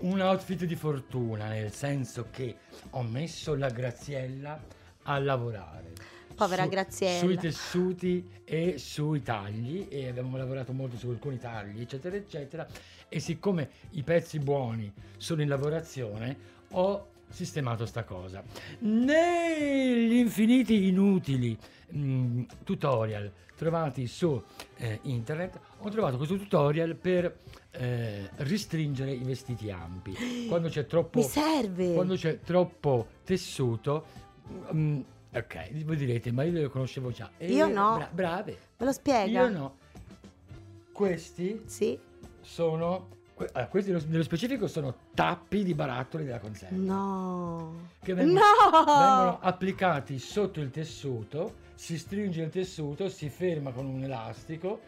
un 0.01 0.21
outfit 0.21 0.65
di 0.65 0.75
fortuna, 0.75 1.47
nel 1.47 1.71
senso 1.73 2.27
che 2.33 2.57
ho 2.91 3.03
messo 3.05 3.55
la 3.55 3.69
Graziella 3.71 4.81
a 5.05 5.19
lavorare. 5.19 5.93
Povera 6.35 6.67
Graziella. 6.67 7.19
Sui 7.19 7.37
tessuti 7.37 8.29
e 8.45 8.79
sui 8.79 9.23
tagli 9.23 9.87
e 9.89 10.09
abbiamo 10.09 10.37
lavorato 10.37 10.73
molto 10.73 10.97
su 10.97 11.09
alcuni 11.09 11.39
tagli, 11.39 11.81
eccetera, 11.81 12.17
eccetera. 12.17 12.67
E 13.09 13.21
siccome 13.21 13.69
i 13.91 14.03
pezzi 14.03 14.39
buoni 14.39 14.91
sono 15.17 15.43
in 15.43 15.49
lavorazione, 15.49 16.37
ho 16.71 17.07
sistemato 17.29 17.87
sta 17.87 18.05
cosa. 18.05 18.43
Negli 18.81 20.15
infiniti 20.15 20.89
inutili 20.89 21.57
mm, 21.95 22.43
tutorial 22.65 23.31
trovati 23.63 24.09
su 24.09 24.43
eh, 24.77 24.99
internet, 25.03 25.59
ho 25.79 25.89
trovato 25.89 26.17
questo 26.17 26.37
tutorial 26.37 26.97
per 26.97 27.33
eh, 27.71 28.29
restringere 28.37 29.13
i 29.13 29.23
vestiti 29.23 29.71
ampi. 29.71 30.47
Quando 30.49 30.69
c'è 30.69 30.87
troppo 30.87 31.21
Mi 31.21 31.25
serve. 31.25 31.95
quando 31.95 32.17
c'è 32.17 32.41
troppo 32.41 33.07
tessuto, 33.25 34.05
mm, 34.75 35.01
ok, 35.35 35.85
voi 35.85 35.97
direte, 35.97 36.33
ma 36.33 36.43
io 36.45 36.63
lo 36.63 36.71
conoscevo 36.71 37.11
già. 37.11 37.31
E 37.37 37.53
Io 37.53 37.67
no. 37.69 37.97
bra- 37.97 38.11
brave. 38.13 38.59
Me 38.79 38.87
lo 38.87 38.93
spiega? 38.93 39.41
Io 39.43 39.49
no. 39.49 39.77
Questi 40.93 41.63
Sì. 41.67 41.99
sono 42.41 43.09
Que- 43.35 43.49
allora, 43.53 43.71
questi 43.71 43.91
nello, 43.91 44.05
nello 44.09 44.23
specifico 44.23 44.67
sono 44.69 44.95
tappi 45.15 45.65
di 45.65 45.75
barattoli 45.75 46.25
della 46.25 46.39
conserva. 46.39 46.77
No. 46.77 47.89
Che 47.99 48.13
vengono, 48.13 48.39
no! 48.39 48.85
vengono 48.85 49.39
applicati 49.41 50.19
sotto 50.19 50.61
il 50.61 50.71
tessuto, 50.71 51.55
si 51.75 51.97
stringe 51.99 52.43
il 52.43 52.51
tessuto, 52.51 53.09
si 53.09 53.31
ferma 53.31 53.73
con 53.73 53.87
un 53.87 54.03
elastico, 54.05 54.81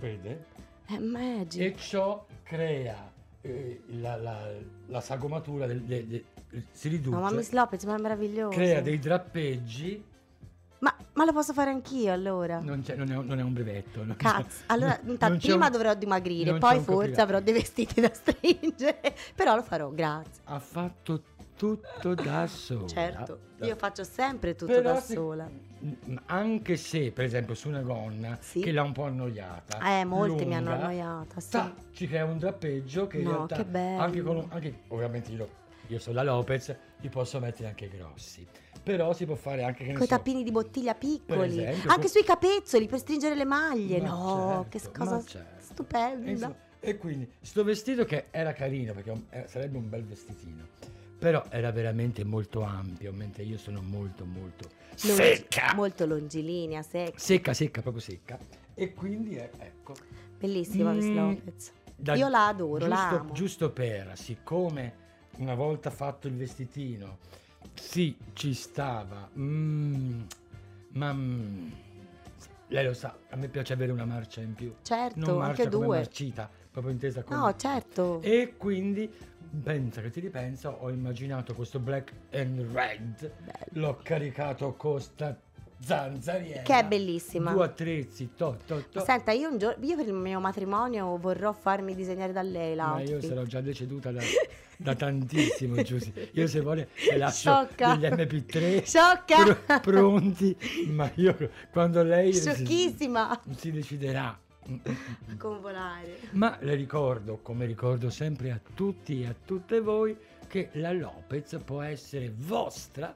vede? 0.00 0.46
È 0.86 0.98
magic. 0.98 1.60
E 1.62 1.76
ciò 1.76 2.26
crea 2.42 3.10
eh, 3.42 3.82
la, 3.90 4.16
la- 4.16 4.50
la 4.86 5.00
sagomatura, 5.00 5.66
del, 5.66 5.82
de- 5.82 6.06
de- 6.08 6.24
si 6.72 6.88
riduce, 6.88 7.14
No, 7.16 7.20
ma 7.22 7.30
Miss 7.30 7.50
Lopez, 7.50 7.84
ma 7.84 7.96
è 7.96 8.00
meraviglioso. 8.00 8.56
crea 8.56 8.80
dei 8.80 8.98
drappeggi, 8.98 10.04
Ma, 10.80 10.94
ma 11.14 11.24
lo 11.24 11.32
posso 11.32 11.52
fare 11.52 11.70
anch'io 11.70 12.12
allora? 12.12 12.60
non, 12.60 12.82
c'è- 12.82 12.94
non 12.94 13.10
è, 13.10 13.16
un- 13.16 13.26
non 13.26 13.38
è 13.38 13.42
un 13.42 13.52
brevetto. 13.52 14.04
Cazzo, 14.16 14.62
allora 14.66 14.98
intanto 15.04 15.38
prima 15.46 15.66
un- 15.66 15.72
dovrò 15.72 15.92
dimagrire, 15.94 16.56
poi 16.58 16.78
forse 16.80 17.20
avrò 17.20 17.40
dei 17.40 17.52
vestiti 17.52 18.00
da 18.00 18.12
stringere, 18.12 19.00
però 19.34 19.56
lo 19.56 19.62
farò, 19.62 19.90
grazie. 19.90 20.42
Ha 20.44 20.58
fatto 20.60 21.22
tutto 21.56 22.14
da 22.14 22.46
sola. 22.46 22.86
Certo, 22.86 23.38
Da- 23.56 23.66
io 23.66 23.74
faccio 23.74 24.04
sempre 24.04 24.54
tutto 24.54 24.72
Però 24.72 24.92
da 24.92 25.00
se- 25.00 25.14
sola. 25.14 25.50
Anche 26.26 26.76
se, 26.76 27.10
per 27.12 27.24
esempio, 27.24 27.54
su 27.54 27.68
una 27.68 27.82
gonna 27.82 28.36
Sì. 28.40 28.60
che 28.60 28.70
l'ha 28.72 28.82
un 28.82 28.92
po' 28.92 29.04
annoiata, 29.04 29.78
Eh, 30.00 30.04
molti 30.04 30.44
mi 30.44 30.54
hanno 30.56 30.70
lunga, 30.70 30.84
annoiata, 30.86 31.40
sì. 31.40 31.50
ta, 31.50 31.74
ci 31.92 32.06
crea 32.06 32.24
un 32.24 32.38
drappeggio 32.38 33.06
che 33.08 33.18
in 33.18 33.24
No, 33.24 33.30
realtà 33.32 33.56
che 33.56 33.64
bello. 33.64 34.00
anche 34.02 34.22
con 34.22 34.36
un- 34.36 34.46
anche- 34.50 34.78
ovviamente 34.88 35.30
io, 35.32 35.48
io 35.88 35.98
sono 35.98 36.16
la 36.16 36.22
Lopez, 36.22 36.74
li 37.00 37.08
posso 37.08 37.38
mettere 37.40 37.68
anche 37.68 37.88
grossi. 37.88 38.46
Però 38.82 39.12
si 39.12 39.26
può 39.26 39.34
fare 39.34 39.64
anche 39.64 39.84
Con 39.84 39.94
i 39.94 39.98
so, 39.98 40.06
tappini 40.06 40.42
di 40.42 40.50
bottiglia 40.50 40.94
piccoli, 40.94 41.58
esempio, 41.62 41.90
anche 41.90 42.02
con- 42.02 42.10
sui 42.10 42.24
capezzoli 42.24 42.86
per 42.86 42.98
stringere 43.00 43.34
le 43.34 43.44
maglie. 43.44 44.00
Ma 44.00 44.08
no, 44.08 44.66
certo, 44.70 44.90
che 44.90 44.98
cosa 44.98 45.24
certo. 45.24 45.62
stupenda. 45.72 46.30
Insomma, 46.30 46.56
e 46.80 46.96
quindi 46.96 47.30
sto 47.40 47.64
vestito 47.64 48.04
che 48.04 48.26
era 48.30 48.52
carino 48.52 48.92
perché 48.94 49.12
eh, 49.30 49.44
sarebbe 49.48 49.76
un 49.76 49.88
bel 49.88 50.04
vestitino. 50.04 50.66
Però 51.18 51.44
era 51.50 51.70
veramente 51.72 52.24
molto 52.24 52.62
ampio, 52.62 53.12
mentre 53.12 53.42
io 53.42 53.58
sono 53.58 53.82
molto 53.82 54.24
molto 54.24 54.68
Longi- 55.02 55.22
secca. 55.22 55.72
Molto 55.74 56.06
longilinea, 56.06 56.82
secca. 56.82 57.18
Secca, 57.18 57.52
secca, 57.52 57.82
proprio 57.82 58.00
secca. 58.02 58.38
E 58.74 58.94
quindi 58.94 59.34
è, 59.34 59.50
ecco. 59.58 59.94
Bellissima 60.38 60.92
Miss 60.92 61.06
Mm, 61.06 61.16
Lopez. 61.16 61.72
da- 61.96 62.14
Io 62.14 62.28
la 62.28 62.46
adoro, 62.46 62.78
giusto, 62.86 62.94
la 62.94 63.08
amo. 63.08 63.32
Giusto 63.32 63.70
per, 63.72 64.12
siccome 64.16 64.97
una 65.38 65.54
volta 65.54 65.90
fatto 65.90 66.28
il 66.28 66.34
vestitino, 66.34 67.18
sì, 67.74 68.16
ci 68.32 68.54
stava, 68.54 69.28
mm, 69.36 70.20
ma 70.92 71.12
mm, 71.12 71.70
lei 72.68 72.84
lo 72.84 72.94
sa, 72.94 73.16
a 73.30 73.36
me 73.36 73.48
piace 73.48 73.72
avere 73.72 73.92
una 73.92 74.04
marcia 74.04 74.40
in 74.40 74.54
più. 74.54 74.74
Certo, 74.82 75.18
non 75.18 75.38
marcia 75.38 75.62
anche 75.62 75.74
come 75.74 75.86
due. 75.86 75.96
marcita, 75.96 76.50
proprio 76.70 76.92
intesa 76.92 77.22
come... 77.22 77.38
No, 77.38 77.56
certo. 77.56 78.20
E 78.22 78.54
quindi, 78.56 79.10
pensa 79.62 80.00
che 80.00 80.10
ti 80.10 80.20
ripensa, 80.20 80.70
ho 80.70 80.90
immaginato 80.90 81.54
questo 81.54 81.78
black 81.78 82.12
and 82.32 82.72
red, 82.72 83.32
l'ho 83.72 83.98
caricato 84.02 84.74
con 84.74 85.00
sta 85.00 85.36
zanzariera. 85.80 86.62
Che 86.62 86.78
è 86.78 86.84
bellissima. 86.84 87.52
Due 87.52 87.64
attrezzi, 87.64 88.30
to, 88.36 88.58
to, 88.66 88.84
to. 88.90 89.00
Senta, 89.00 89.30
io, 89.32 89.48
un 89.48 89.58
giorno, 89.58 89.84
io 89.84 89.96
per 89.96 90.06
il 90.06 90.14
mio 90.14 90.40
matrimonio 90.40 91.16
vorrò 91.16 91.52
farmi 91.52 91.94
disegnare 91.94 92.32
da 92.32 92.42
lei 92.42 92.74
Ma 92.76 93.00
io 93.00 93.10
l'outfit. 93.10 93.28
sarò 93.28 93.42
già 93.44 93.60
deceduta 93.60 94.10
da, 94.10 94.20
da 94.80 94.94
tantissimo, 94.94 95.82
Giusy. 95.82 96.12
Io 96.32 96.46
se 96.46 96.60
vuole 96.60 96.88
le 97.10 97.16
lascio 97.18 97.50
Sciocca. 97.66 97.96
degli 97.96 98.10
MP3 98.12 98.84
Sciocca. 98.84 99.42
pr- 99.44 99.80
pronti, 99.80 100.56
ma 100.90 101.10
io 101.16 101.36
quando 101.72 102.02
lei 102.04 102.32
si- 102.32 102.54
si 103.56 103.70
deciderà. 103.72 104.38
A 104.70 105.36
convolare. 105.38 106.18
Ma 106.32 106.56
le 106.60 106.74
ricordo, 106.74 107.38
come 107.42 107.64
ricordo 107.66 108.10
sempre 108.10 108.50
a 108.50 108.60
tutti 108.74 109.22
e 109.22 109.26
a 109.26 109.34
tutte 109.44 109.80
voi, 109.80 110.14
che 110.46 110.68
la 110.74 110.92
Lopez 110.92 111.58
può 111.64 111.80
essere 111.82 112.30
vostra, 112.34 113.14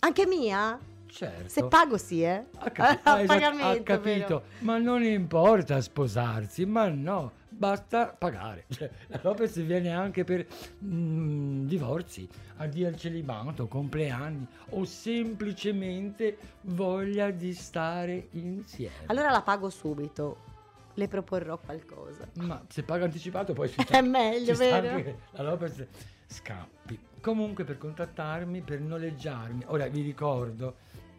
Anche 0.00 0.26
mia? 0.26 0.78
certo. 1.06 1.48
Se 1.48 1.64
pago 1.64 1.96
sì, 1.96 2.22
eh. 2.22 2.44
ha, 2.58 2.70
capi- 2.70 3.00
A 3.08 3.12
ha 3.14 3.20
esat- 3.22 3.26
pagamento, 3.26 3.80
ha 3.80 3.96
capito, 3.96 4.26
però. 4.26 4.42
ma 4.60 4.76
non 4.78 5.02
importa 5.02 5.80
sposarsi, 5.80 6.66
ma 6.66 6.88
no, 6.88 7.32
basta 7.60 8.06
pagare. 8.18 8.64
Cioè, 8.68 8.90
la 9.08 9.20
Lopez 9.22 9.60
viene 9.62 9.90
anche 9.92 10.24
per 10.24 10.46
mm, 10.82 11.66
divorzi, 11.66 12.26
addio 12.56 12.88
al 12.88 12.96
celibato, 12.96 13.68
compleanni 13.68 14.46
o 14.70 14.84
semplicemente 14.84 16.38
voglia 16.62 17.30
di 17.30 17.52
stare 17.52 18.28
insieme. 18.32 19.04
Allora 19.06 19.30
la 19.30 19.42
pago 19.42 19.68
subito. 19.68 20.48
Le 20.94 21.06
proporrò 21.06 21.56
qualcosa. 21.58 22.26
Ma 22.34 22.62
se 22.68 22.82
paga 22.82 23.04
anticipato 23.04 23.52
poi 23.52 23.68
ci 23.70 23.76
È 23.88 24.00
meglio, 24.00 24.54
sta 24.54 24.80
vero? 24.80 25.18
la 25.32 25.42
Lopez 25.42 25.86
scappi. 26.26 26.98
Comunque 27.20 27.64
per 27.64 27.76
contattarmi, 27.78 28.62
per 28.62 28.80
noleggiarmi. 28.80 29.64
Ora 29.66 29.86
vi 29.86 30.00
ricordo, 30.02 30.76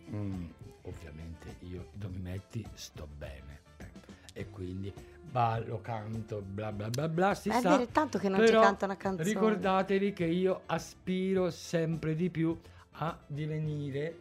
mm, 0.10 0.46
ovviamente 0.84 1.56
io 1.60 1.90
dove 1.94 2.16
mi 2.18 2.22
metti 2.24 2.66
sto 2.74 3.08
bene. 3.16 3.60
eh, 3.78 3.90
E 4.34 4.50
quindi 4.50 4.92
ballo, 5.32 5.80
canto, 5.82 6.42
bla 6.46 6.72
bla 6.74 6.90
bla 6.90 7.08
bla, 7.08 7.34
si 7.34 7.50
È 7.50 7.60
sa. 7.60 7.78
vero, 7.78 7.88
tanto 7.88 8.18
che 8.18 8.28
non 8.28 8.46
ci 8.46 8.52
canta 8.52 8.86
una 8.86 8.98
canzone. 8.98 9.28
Ricordatevi 9.28 10.12
che 10.12 10.26
io 10.26 10.62
aspiro 10.66 11.50
sempre 11.50 12.16
di 12.16 12.30
più 12.30 12.58
a 12.96 13.18
divenire 13.26 14.18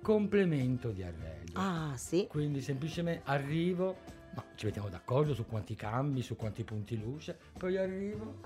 complemento 0.00 0.90
di 0.90 1.02
arredo. 1.02 1.52
Ah, 1.54 1.92
sì. 1.96 2.26
Quindi 2.28 2.60
semplicemente 2.62 3.22
arrivo, 3.24 3.96
ma 4.34 4.44
ci 4.54 4.66
mettiamo 4.66 4.88
d'accordo 4.88 5.34
su 5.34 5.44
quanti 5.46 5.74
cambi, 5.74 6.22
su 6.22 6.36
quanti 6.36 6.62
punti 6.62 6.98
luce, 7.00 7.36
poi 7.58 7.76
arrivo. 7.76 8.36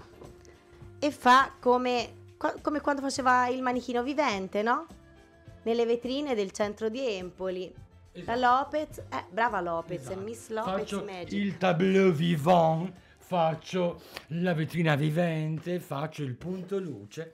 E 0.98 1.10
fa 1.10 1.52
come, 1.60 2.32
come 2.62 2.80
quando 2.80 3.02
faceva 3.02 3.48
il 3.48 3.60
manichino 3.60 4.02
vivente, 4.02 4.62
no? 4.62 4.86
Nelle 5.64 5.84
vetrine 5.84 6.34
del 6.34 6.52
centro 6.52 6.88
di 6.88 7.06
Empoli. 7.06 7.86
La 8.24 8.34
Esatto. 8.34 8.40
Lopez, 8.40 8.98
eh, 8.98 9.24
brava 9.30 9.60
Lopez, 9.60 10.00
Esatto. 10.02 10.20
Miss 10.20 10.48
Lopez 10.50 10.72
faccio 10.78 11.04
Magic. 11.04 11.32
il 11.32 11.56
tableau 11.58 12.10
vivant, 12.12 12.92
faccio 13.18 14.00
la 14.28 14.54
vetrina 14.54 14.94
vivente, 14.96 15.78
faccio 15.80 16.22
il 16.22 16.34
punto 16.36 16.78
luce, 16.78 17.32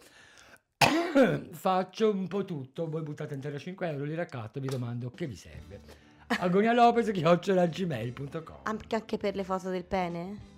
faccio 1.53 2.11
un 2.11 2.27
po' 2.29 2.45
tutto. 2.45 2.89
Voi 2.89 3.03
buttate 3.03 3.35
in 3.35 3.41
terra 3.41 3.59
5 3.59 3.89
euro, 3.89 4.05
li 4.05 4.15
raccatto 4.15 4.59
e 4.59 4.61
vi 4.61 4.69
domando 4.69 5.11
che 5.11 5.27
vi 5.27 5.37
serve. 5.37 5.81
Agonia 6.27 6.73
Lopez, 6.73 7.11
chiocciolagmail.com 7.13 8.61
Anche, 8.65 8.95
anche 8.97 9.17
per 9.19 9.35
le 9.37 9.45
foto 9.45 9.69
del 9.71 9.85
pene? 9.85 10.53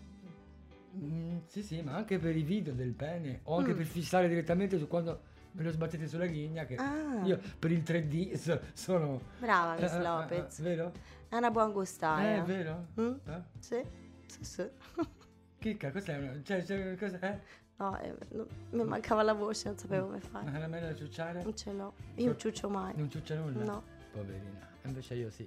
Mm, 0.97 1.39
sì, 1.47 1.62
sì, 1.62 1.83
ma 1.83 1.95
anche 1.95 2.19
per 2.19 2.35
i 2.37 2.43
video 2.43 2.73
del 2.73 2.93
pene 2.95 3.41
o 3.45 3.59
anche 3.59 3.73
Mm. 3.75 3.77
per 3.77 3.85
fissare 3.87 4.29
direttamente 4.29 4.79
su 4.79 4.87
quando 4.89 5.21
me 5.57 5.62
lo 5.62 5.71
sbattete 5.71 6.07
sulla 6.07 6.27
ghigna. 6.27 6.64
Che 6.64 6.77
Ah. 6.77 7.23
io 7.25 7.40
per 7.59 7.73
il 7.73 7.83
3D 7.83 8.35
so- 8.35 8.61
sono. 8.75 9.21
Brava 9.38 9.75
Miss 9.81 9.92
Eh, 9.92 9.97
eh, 9.97 9.99
eh, 9.99 10.03
Lopez. 10.03 10.61
vero? 10.61 10.92
È 11.29 11.37
una 11.37 11.51
buona 11.51 11.73
gustaia. 11.73 12.37
Eh, 12.37 12.42
vero? 12.42 12.87
Mm? 13.01 13.14
Eh? 13.27 13.42
Sì, 13.59 13.83
sì, 14.27 14.45
sì. 14.45 14.69
Chicca, 15.59 15.90
cos'è? 15.90 16.16
una- 16.19 16.42
Cioè, 16.42 16.64
cioè, 16.64 16.97
cos'è? 16.97 17.19
Eh? 17.21 17.64
No, 17.79 17.99
eh, 17.99 18.14
no, 18.31 18.47
mi 18.71 18.85
mancava 18.85 19.23
la 19.23 19.33
voce, 19.35 19.69
non 19.69 19.77
sapevo 19.79 20.07
come 20.07 20.21
fare. 20.21 20.51
caramella 20.51 20.87
da 20.88 20.95
ciucciare? 20.95 21.42
Non 21.42 21.57
ce 21.57 21.73
l'ho. 21.73 21.92
Io 22.16 22.27
non 22.27 22.38
ciuccio 22.38 22.69
mai. 22.69 22.92
Non 22.97 23.11
ciuccia 23.11 23.35
nulla? 23.35 23.64
No. 23.64 23.83
Poverina. 24.12 24.66
Invece 24.85 25.14
io 25.14 25.31
sì. 25.31 25.47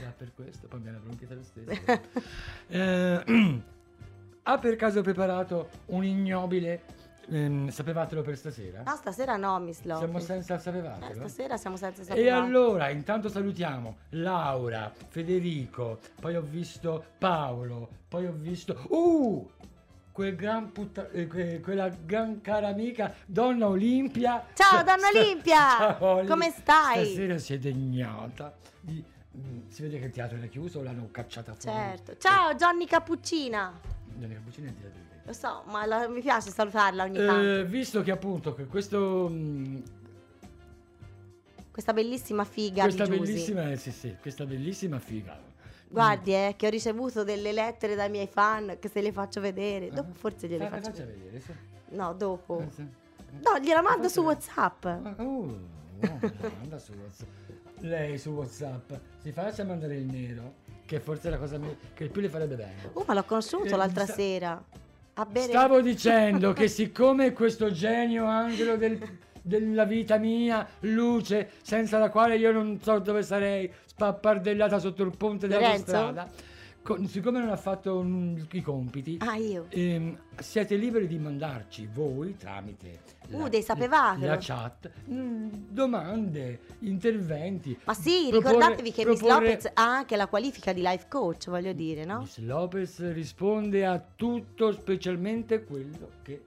Era 0.00 0.10
per 0.16 0.32
questo, 0.34 0.66
poi 0.66 0.80
mi 0.80 0.88
era 0.88 0.98
bronchita 0.98 1.34
lo 1.34 1.42
stesso. 1.42 1.70
Eh, 2.66 3.62
ha 4.42 4.58
per 4.58 4.76
caso 4.76 5.02
preparato 5.02 5.68
un 5.86 6.04
ignobile 6.04 6.82
ehm, 7.30 7.68
sapevatelo 7.68 8.22
per 8.22 8.36
stasera? 8.36 8.82
No, 8.84 8.96
stasera 8.96 9.36
no, 9.36 9.58
Miss 9.60 9.82
Lopez. 9.82 9.98
Siamo 10.04 10.18
senza 10.20 10.54
Eh, 10.54 10.58
sapevatelo? 10.58 11.14
stasera 11.28 11.56
siamo 11.56 11.76
senza 11.76 12.02
E 12.02 12.04
sapere. 12.04 12.30
allora, 12.30 12.88
intanto 12.90 13.28
salutiamo 13.28 13.96
Laura, 14.10 14.92
Federico, 15.08 15.98
poi 16.20 16.36
ho 16.36 16.42
visto 16.42 17.04
Paolo, 17.18 17.88
poi 18.08 18.26
ho 18.26 18.32
visto... 18.32 18.86
Uh! 18.88 19.50
Quel 20.12 20.34
gran 20.34 20.72
putta- 20.72 21.08
eh, 21.10 21.26
que- 21.28 21.60
quella 21.60 21.88
gran 21.88 22.40
cara 22.42 22.68
amica, 22.68 23.14
Donna 23.26 23.68
Olimpia. 23.68 24.44
Ciao, 24.54 24.82
Donna 24.82 25.08
Olimpia! 25.08 25.56
Ciao, 25.78 26.04
Oli. 26.04 26.26
Come 26.26 26.50
stai? 26.50 27.06
Stasera 27.06 27.38
si 27.38 27.54
è 27.54 27.58
degnata. 27.58 28.52
di- 28.80 29.02
mm, 29.38 29.68
Si 29.68 29.80
vede 29.82 29.98
che 30.00 30.06
il 30.06 30.10
teatro 30.12 30.36
era 30.36 30.46
chiuso 30.48 30.80
o 30.80 30.82
l'hanno 30.82 31.08
cacciata 31.10 31.54
fuori? 31.54 31.78
Certo. 31.78 32.16
Ciao, 32.18 32.54
Johnny 32.54 32.86
Cappuccina. 32.86 33.72
Gianni 34.18 34.34
Cappuccini 34.34 34.66
è 34.68 34.74
teatro 34.74 34.98
invece. 34.98 35.09
Lo 35.24 35.32
so, 35.32 35.62
ma 35.66 35.84
la- 35.86 36.08
mi 36.08 36.20
piace 36.20 36.50
salutarla 36.50 37.04
ogni 37.04 37.16
tanto. 37.18 37.40
Eh, 37.60 37.64
visto 37.64 38.02
che 38.02 38.10
appunto 38.10 38.54
che 38.54 38.66
questo 38.66 39.28
mm, 39.30 39.76
Questa 41.70 41.92
bellissima 41.92 42.44
figa 42.44 42.82
questa 42.82 43.04
di 43.06 43.16
Giusy. 43.16 43.32
bellissima 43.32 43.70
eh, 43.70 43.76
sì, 43.76 43.92
sì, 43.92 44.16
questa 44.20 44.44
bellissima 44.44 44.98
figa 44.98 45.38
Guardi, 45.88 46.32
eh, 46.32 46.54
che 46.56 46.66
ho 46.66 46.70
ricevuto 46.70 47.24
delle 47.24 47.52
lettere 47.52 47.94
dai 47.96 48.10
miei 48.10 48.26
fan 48.28 48.76
che 48.80 48.88
se 48.88 49.00
le 49.00 49.10
faccio 49.10 49.40
vedere. 49.40 49.90
Dopo 49.90 50.10
Ah. 50.12 50.14
forse 50.14 50.46
gliele 50.46 50.64
Fa- 50.68 50.76
faccio 50.76 50.90
faccia 50.92 51.04
vedere. 51.04 51.18
vedere 51.24 51.40
sì. 51.40 51.52
No, 51.96 52.12
dopo. 52.14 52.60
Eh, 52.60 52.68
sì. 52.72 52.86
No, 53.42 53.58
gliela 53.60 53.82
mando 53.82 54.08
su 54.08 54.20
WhatsApp. 54.22 54.84
Ah, 54.84 55.14
Oh, 55.18 55.24
wow, 56.00 56.18
manda 56.60 56.78
su 56.78 56.92
WhatsApp. 56.92 57.28
Lei 57.80 58.18
su 58.18 58.30
WhatsApp 58.30 58.92
si 59.20 59.32
faccia 59.32 59.64
mandare 59.64 59.96
il 59.96 60.04
nero, 60.06 60.54
che 60.84 61.00
forse 61.00 61.26
è 61.26 61.30
la 61.32 61.38
cosa 61.38 61.58
mi- 61.58 61.76
che 61.92 62.08
più 62.08 62.20
le 62.20 62.28
farebbe 62.28 62.54
bene. 62.54 62.90
Oh, 62.92 63.02
ma 63.04 63.14
l'ho 63.14 63.24
conosciuto 63.24 63.64
Eh, 63.64 63.76
l'altra 63.76 64.06
sa- 64.06 64.12
sera. 64.14 64.64
Bere. 65.24 65.48
Stavo 65.48 65.80
dicendo 65.82 66.52
che 66.52 66.68
siccome 66.68 67.32
questo 67.32 67.70
genio 67.70 68.26
angelo 68.26 68.76
del- 68.76 68.98
della 69.42 69.84
vita 69.84 70.18
mia, 70.18 70.66
luce, 70.80 71.50
senza 71.62 71.98
la 71.98 72.10
quale 72.10 72.36
io 72.36 72.52
non 72.52 72.78
so 72.80 72.98
dove 72.98 73.22
sarei, 73.22 73.70
spappardellata 73.84 74.78
sotto 74.78 75.02
il 75.02 75.16
ponte 75.16 75.46
della 75.48 75.60
strada, 75.78 76.28
co- 76.82 77.04
siccome 77.06 77.38
non 77.40 77.48
ha 77.50 77.56
fatto 77.56 78.02
mm, 78.02 78.36
i 78.52 78.62
compiti, 78.62 79.16
Ah, 79.20 79.36
io. 79.36 79.66
ehm, 79.68 80.18
siete 80.38 80.76
liberi 80.76 81.06
di 81.06 81.18
mandarci 81.18 81.88
voi 81.92 82.36
tramite 82.36 83.18
Uh, 83.30 83.48
sapevatelo. 83.62 84.26
la 84.26 84.38
chat 84.40 84.90
mm, 85.08 85.48
domande, 85.68 86.60
interventi. 86.80 87.78
Ma 87.84 87.94
sì, 87.94 88.26
proporre- 88.28 88.54
ricordatevi 88.56 88.90
che 88.92 89.04
Miss 89.06 89.18
proporre- 89.20 89.46
Lopez 89.50 89.70
ha 89.74 89.84
anche 89.96 90.16
la 90.16 90.26
qualifica 90.26 90.72
di 90.72 90.80
life 90.80 91.06
coach, 91.08 91.48
voglio 91.48 91.72
dire, 91.72 92.04
no? 92.04 92.20
Miss 92.20 92.38
Lopez 92.38 93.12
risponde 93.12 93.86
a 93.86 94.04
tutto, 94.16 94.72
specialmente 94.72 95.62
quello 95.64 96.10
che. 96.22 96.42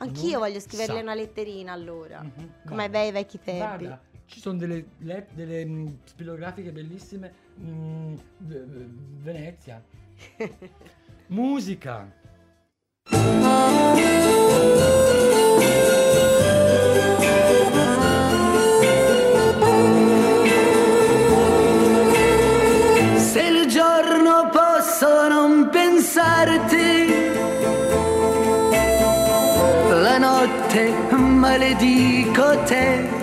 Anch'io 0.00 0.38
voglio 0.38 0.60
scriverle 0.60 0.96
sa. 0.96 1.00
una 1.00 1.14
letterina 1.14 1.72
allora. 1.72 2.20
Mhm, 2.22 2.50
Come 2.66 2.82
ai 2.84 2.88
bei 2.90 3.10
vecchi 3.10 3.40
tempi. 3.42 3.58
Guarda, 3.86 4.00
ci 4.26 4.38
sono 4.40 4.58
delle, 4.58 4.84
le- 4.98 5.26
delle 5.32 5.64
mm, 5.64 5.86
spilografiche 6.04 6.72
bellissime. 6.72 7.32
Mm, 7.60 8.14
v- 8.40 8.66
v- 8.66 9.22
Venezia. 9.22 9.82
Musica. 11.28 12.06
Se 23.16 23.40
il 23.42 23.66
giorno 23.66 24.48
posso 24.50 25.28
non 25.28 25.68
pensarti, 25.70 27.06
la 30.02 30.18
notte 30.18 30.92
maledico 31.16 32.62
te. 32.64 33.17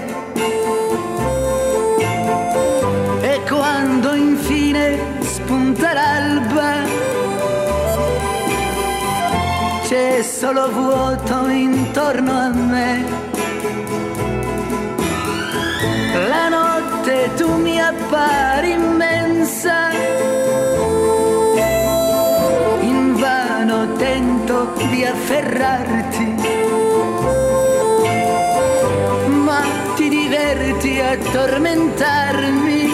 Solo 10.38 10.70
vuoto 10.70 11.48
intorno 11.48 12.32
a 12.38 12.50
me. 12.50 13.06
La 16.28 16.50
notte 16.50 17.30
tu 17.38 17.50
mi 17.56 17.80
appari 17.80 18.72
immensa, 18.72 19.92
invano 22.82 23.94
tento 23.94 24.74
di 24.90 25.06
afferrarti, 25.06 26.36
ma 29.46 29.62
ti 29.96 30.10
diverti 30.10 31.00
a 31.00 31.18
tormentarmi. 31.32 32.85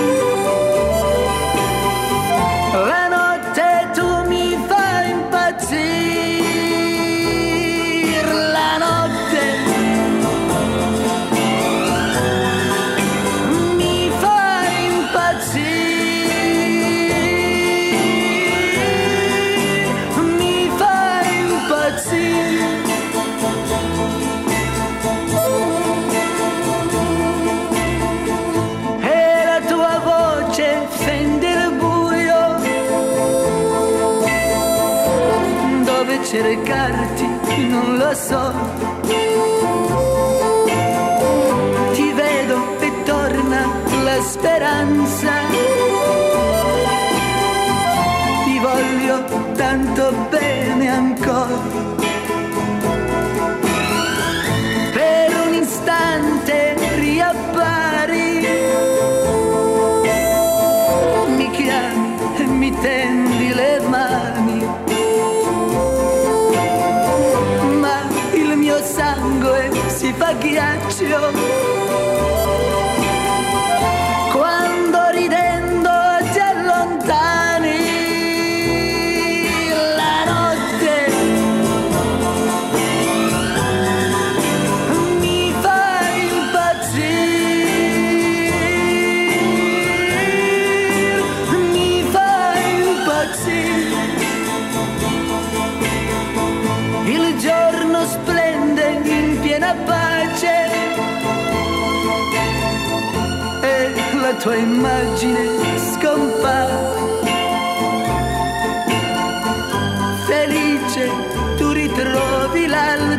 Ritrovi 112.71 113.09
l'altro, 113.09 113.10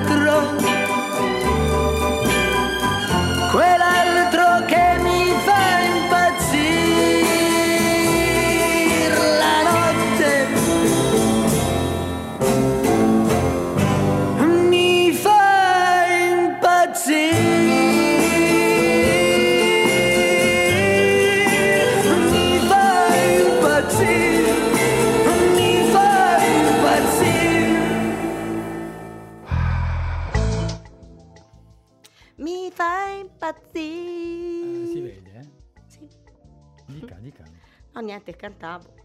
niente, 38.02 38.34
cantavo. 38.36 39.00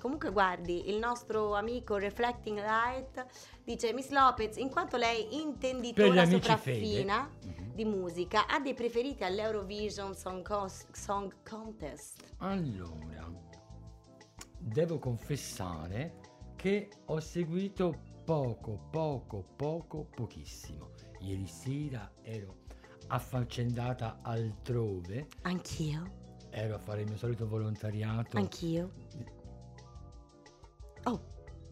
Comunque 0.00 0.30
guardi, 0.30 0.88
il 0.90 0.98
nostro 0.98 1.54
amico 1.54 1.96
Reflecting 1.96 2.58
Light 2.58 3.26
dice 3.64 3.92
Miss 3.92 4.10
Lopez, 4.10 4.56
in 4.56 4.68
quanto 4.70 4.96
lei 4.96 5.40
intenditora 5.40 6.26
sopraffina 6.26 7.30
fede. 7.40 7.52
Mhm. 7.60 7.74
di 7.74 7.84
musica, 7.84 8.46
ha 8.46 8.58
dei 8.60 8.74
preferiti 8.74 9.24
all'Eurovision 9.24 10.14
Song, 10.14 10.46
Cos- 10.46 10.86
Song 10.92 11.34
Contest? 11.48 12.24
Allora, 12.38 13.30
devo 14.58 14.98
confessare 14.98 16.18
che 16.56 16.90
ho 17.06 17.20
seguito 17.20 18.00
poco, 18.24 18.88
poco, 18.90 19.44
poco, 19.56 20.04
pochissimo. 20.14 20.90
Ieri 21.20 21.46
sera 21.46 22.10
ero 22.22 22.58
affaccendata 23.08 24.18
altrove, 24.22 25.26
Anch'io, 25.42 26.18
ero 26.50 26.74
a 26.74 26.78
fare 26.78 27.02
il 27.02 27.08
mio 27.08 27.16
solito 27.16 27.46
volontariato. 27.46 28.36
anch'io. 28.36 28.90
Oh, 31.04 31.20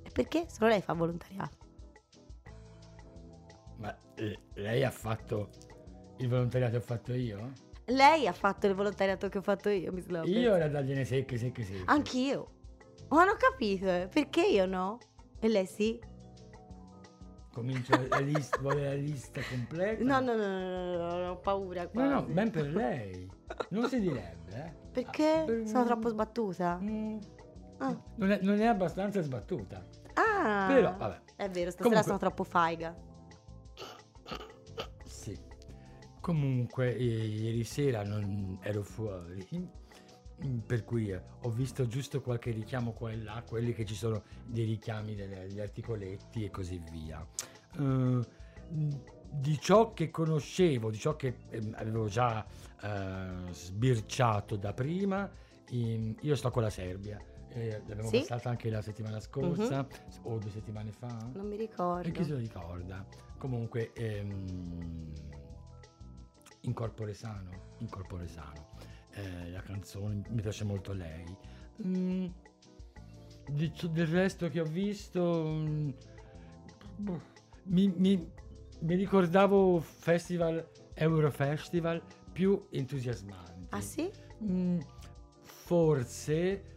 e 0.03 0.11
perché? 0.11 0.47
Solo 0.49 0.71
lei 0.71 0.81
fa 0.81 0.93
volontariato. 0.95 1.57
Ma 3.77 3.97
lei 4.55 4.85
ha 4.85 4.91
fatto 4.91 5.51
il 6.19 6.29
volontariato 6.29 6.73
che 6.73 6.83
ho 6.83 6.87
fatto 6.87 7.13
io? 7.13 7.53
Lei 7.87 8.27
ha 8.27 8.33
fatto 8.33 8.67
il 8.67 8.75
volontariato 8.75 9.29
che 9.29 9.39
ho 9.39 9.43
fatto 9.43 9.69
io, 9.69 9.93
Miss 9.93 10.07
Lopez. 10.07 10.31
Io 10.35 10.55
era 10.55 10.69
dagliene 10.69 11.05
secche, 11.05 11.39
secche, 11.39 11.65
secche. 11.65 11.83
Anch'io. 11.87 12.51
Ma 13.09 13.25
non 13.25 13.35
ho 13.35 13.37
capito, 13.39 13.87
eh. 13.89 14.09
perché 14.13 14.43
io 14.47 14.67
no? 14.67 14.99
E 15.39 15.49
lei 15.49 15.67
sì? 15.67 15.99
comincio 17.53 18.07
la 18.09 18.19
lista, 18.21 18.59
vuole 18.61 18.85
la 18.85 18.95
lista 18.95 19.41
completa? 19.51 20.05
No, 20.05 20.21
no, 20.21 20.37
no, 20.37 20.47
no, 20.47 20.97
no, 20.97 21.17
no, 21.17 21.31
ho 21.31 21.37
paura 21.39 21.83
No, 21.85 21.89
quasi. 21.91 22.09
no, 22.13 22.23
ben 22.25 22.51
per 22.51 22.67
lei. 22.73 23.29
Non 23.71 23.89
si 23.89 23.99
direbbe. 24.01 24.38
Perché? 25.03 25.31
Ah, 25.41 25.45
per- 25.45 25.67
Sono 25.67 25.85
troppo 25.85 26.09
sbattuta? 26.09 26.79
Mm, 26.83 27.19
Ah. 27.79 27.97
non, 28.17 28.31
è, 28.33 28.41
non 28.43 28.61
è 28.61 28.67
abbastanza 28.67 29.21
sbattuta. 29.23 29.85
Ah, 30.15 30.67
Però, 30.69 30.97
vabbè. 30.97 31.21
È 31.37 31.49
vero, 31.49 31.71
stasera 31.71 31.77
Comunque- 31.83 32.03
sono 32.03 32.19
troppo 32.19 32.45
faiga. 32.45 32.97
Sì. 35.05 35.39
Comunque, 36.21 36.91
ieri 36.91 37.65
sera 37.65 38.03
non 38.03 38.59
ero 38.63 38.83
fuori, 38.83 39.47
per 40.67 40.85
cui 40.85 41.11
eh, 41.11 41.23
ho 41.43 41.51
visto 41.51 41.87
giusto 41.87 42.21
qualche 42.21 42.51
richiamo 42.51 42.93
qua 42.93 43.11
e 43.13 43.17
là, 43.23 43.43
quelli 43.47 43.73
che 43.73 43.85
ci 43.85 43.95
sono 43.95 44.23
dei 44.45 44.65
richiami 44.67 45.15
degli 45.15 45.61
articoletti 45.61 46.45
e 46.45 46.51
così 46.51 46.83
via. 46.91 47.25
Mm, 47.81 48.21
di 49.31 49.59
ciò 49.61 49.93
che 49.93 50.11
conoscevo, 50.11 50.91
di 50.91 50.99
ciò 50.99 51.17
che 51.17 51.39
ehm, 51.51 51.75
avevo 51.77 52.09
già 52.09 52.45
eh, 52.81 53.53
sbirciato 53.53 54.57
da 54.57 54.73
prima, 54.73 55.31
in- 55.71 56.15
io 56.21 56.35
sto 56.37 56.51
con 56.51 56.63
la 56.63 56.71
Serbia. 56.71 57.21
eh, 57.51 57.83
l'abbiamo 57.87 58.11
Sì? 58.11 58.19
passata 58.19 58.51
anche 58.51 58.69
la 58.69 58.83
settimana 58.83 59.21
scorsa 59.21 59.87
o 60.25 60.39
due 60.39 60.51
settimane 60.51 60.93
fa. 60.93 61.31
Non 61.33 61.47
mi 61.47 61.57
ricordo. 61.57 62.07
E 62.07 62.13
chi 62.13 62.23
se 62.25 62.33
lo 62.33 62.39
ricorda? 62.39 63.05
Comunque, 63.39 63.93
ehm, 63.95 65.13
in 66.63 66.73
corpore 66.75 67.15
sano, 67.15 67.51
in 67.79 67.89
corpore 67.89 68.27
sano. 68.29 68.67
Eh, 69.13 69.51
la 69.51 69.63
canzone 69.63 70.23
mi 70.29 70.41
piace 70.43 70.65
molto 70.65 70.93
lei. 70.93 71.25
Mm, 71.87 72.27
del 73.51 74.07
resto 74.07 74.49
che 74.51 74.61
ho 74.61 74.65
visto, 74.65 75.43
mm, 75.47 75.91
boh, 76.97 77.21
mi, 77.65 77.89
mi- 77.97 78.31
mi 78.81 78.95
ricordavo 78.95 79.81
festival, 79.81 80.67
Eurofestival 80.95 82.03
più 82.33 82.67
entusiasmanti. 82.71 83.67
Ah 83.71 83.81
sì? 83.81 84.11
Mm, 84.43 84.79
forse 85.43 86.77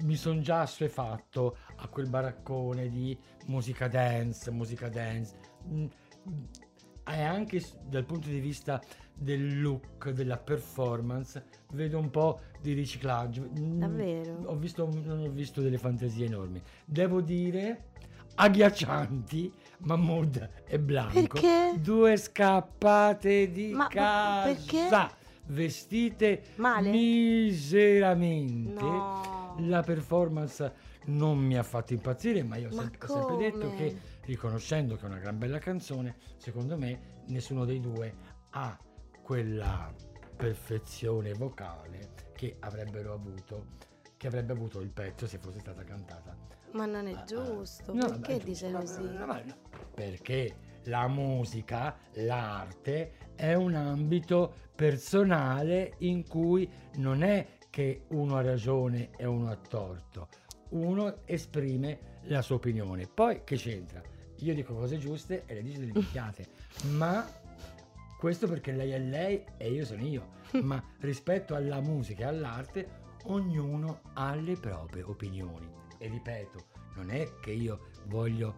mi 0.00 0.14
sono 0.16 0.40
già 0.40 0.60
assuefatto 0.62 1.56
a 1.76 1.88
quel 1.88 2.08
baraccone 2.08 2.88
di 2.88 3.16
musica 3.46 3.88
dance, 3.88 4.50
musica 4.50 4.88
dance. 4.88 5.34
Mm, 5.68 5.86
E 7.08 7.22
anche 7.22 7.62
dal 7.88 8.04
punto 8.04 8.28
di 8.28 8.40
vista 8.40 8.82
del 9.14 9.60
look, 9.60 10.10
della 10.10 10.38
performance, 10.38 11.44
vedo 11.72 11.98
un 11.98 12.10
po' 12.10 12.40
di 12.60 12.72
riciclaggio. 12.72 13.48
Mm, 13.58 13.78
Davvero? 13.78 14.42
Ho 14.46 14.56
visto, 14.56 14.88
non 15.04 15.20
ho 15.20 15.30
visto 15.30 15.60
delle 15.62 15.78
fantasie 15.78 16.26
enormi. 16.26 16.60
Devo 16.84 17.20
dire, 17.20 17.90
agghiaccianti, 18.34 19.52
Mahmood 19.80 20.50
e 20.66 20.78
Blanco. 20.78 21.12
Perché? 21.40 21.74
Due 21.80 22.16
scappate 22.16 23.50
di 23.50 23.72
Ma- 23.72 23.88
casa. 23.88 24.52
perché? 24.54 24.88
Vestite 25.48 26.42
Male? 26.56 26.90
miseramente. 26.90 28.82
No. 28.82 29.54
La 29.60 29.82
performance 29.82 30.72
non 31.06 31.38
mi 31.38 31.56
ha 31.56 31.62
fatto 31.62 31.92
impazzire, 31.92 32.42
ma 32.42 32.56
io 32.56 32.68
ho, 32.70 32.74
Ma 32.74 32.82
sem- 32.82 32.96
ho 33.00 33.06
sempre 33.06 33.36
detto 33.36 33.72
che, 33.74 33.96
riconoscendo 34.24 34.96
che 34.96 35.02
è 35.02 35.06
una 35.06 35.18
gran 35.18 35.38
bella 35.38 35.58
canzone, 35.58 36.16
secondo 36.36 36.76
me 36.76 37.22
nessuno 37.26 37.64
dei 37.64 37.80
due 37.80 38.12
ha 38.50 38.76
quella 39.22 39.92
perfezione 40.36 41.32
vocale 41.32 42.10
che 42.34 42.56
avrebbero 42.60 43.12
avuto, 43.14 43.66
che 44.16 44.26
avrebbe 44.26 44.52
avuto 44.52 44.80
il 44.80 44.90
pezzo 44.90 45.26
se 45.26 45.38
fosse 45.38 45.60
stata 45.60 45.84
cantata. 45.84 46.36
Ma 46.72 46.86
non 46.86 47.06
è 47.06 47.12
Ah, 47.12 47.20
ah. 47.20 47.24
giusto. 47.24 47.92
No, 47.94 48.00
vabbè, 48.08 48.18
Perché 48.20 48.32
è 48.32 48.44
giusto, 48.44 48.66
dice 48.66 48.72
così? 48.72 49.02
no, 49.16 49.26
no, 49.26 49.42
Perché 49.94 50.56
la 50.84 51.08
musica, 51.08 51.96
l'arte 52.14 53.12
è 53.34 53.54
un 53.54 53.74
ambito 53.74 54.54
personale 54.74 55.94
in 55.98 56.26
cui 56.26 56.68
non 56.96 57.22
è 57.22 57.46
che 57.70 58.04
uno 58.08 58.36
ha 58.36 58.42
ragione 58.42 59.10
e 59.16 59.24
uno 59.26 59.48
ha 59.50 59.56
torto. 59.56 60.28
Uno 60.70 61.18
esprime 61.24 62.20
la 62.24 62.42
sua 62.42 62.56
opinione. 62.56 63.06
Poi 63.06 63.42
che 63.44 63.56
c'entra? 63.56 64.00
Io 64.40 64.54
dico 64.54 64.74
cose 64.74 64.98
giuste 64.98 65.44
e 65.46 65.54
lei 65.54 65.62
dice 65.62 65.78
delle 65.80 65.92
minchiate. 65.94 66.46
ma 66.90 67.26
questo 68.18 68.46
perché 68.48 68.72
lei 68.72 68.90
è 68.92 68.98
lei 68.98 69.44
e 69.56 69.70
io 69.70 69.84
sono 69.84 70.02
io. 70.02 70.34
Ma 70.62 70.82
rispetto 71.00 71.54
alla 71.54 71.80
musica 71.80 72.24
e 72.24 72.26
all'arte, 72.28 72.88
ognuno 73.26 74.00
ha 74.14 74.34
le 74.34 74.56
proprie 74.56 75.02
opinioni. 75.02 75.68
E 75.98 76.08
ripeto, 76.08 76.64
non 76.96 77.10
è 77.10 77.38
che 77.40 77.50
io 77.52 77.88
voglio 78.06 78.56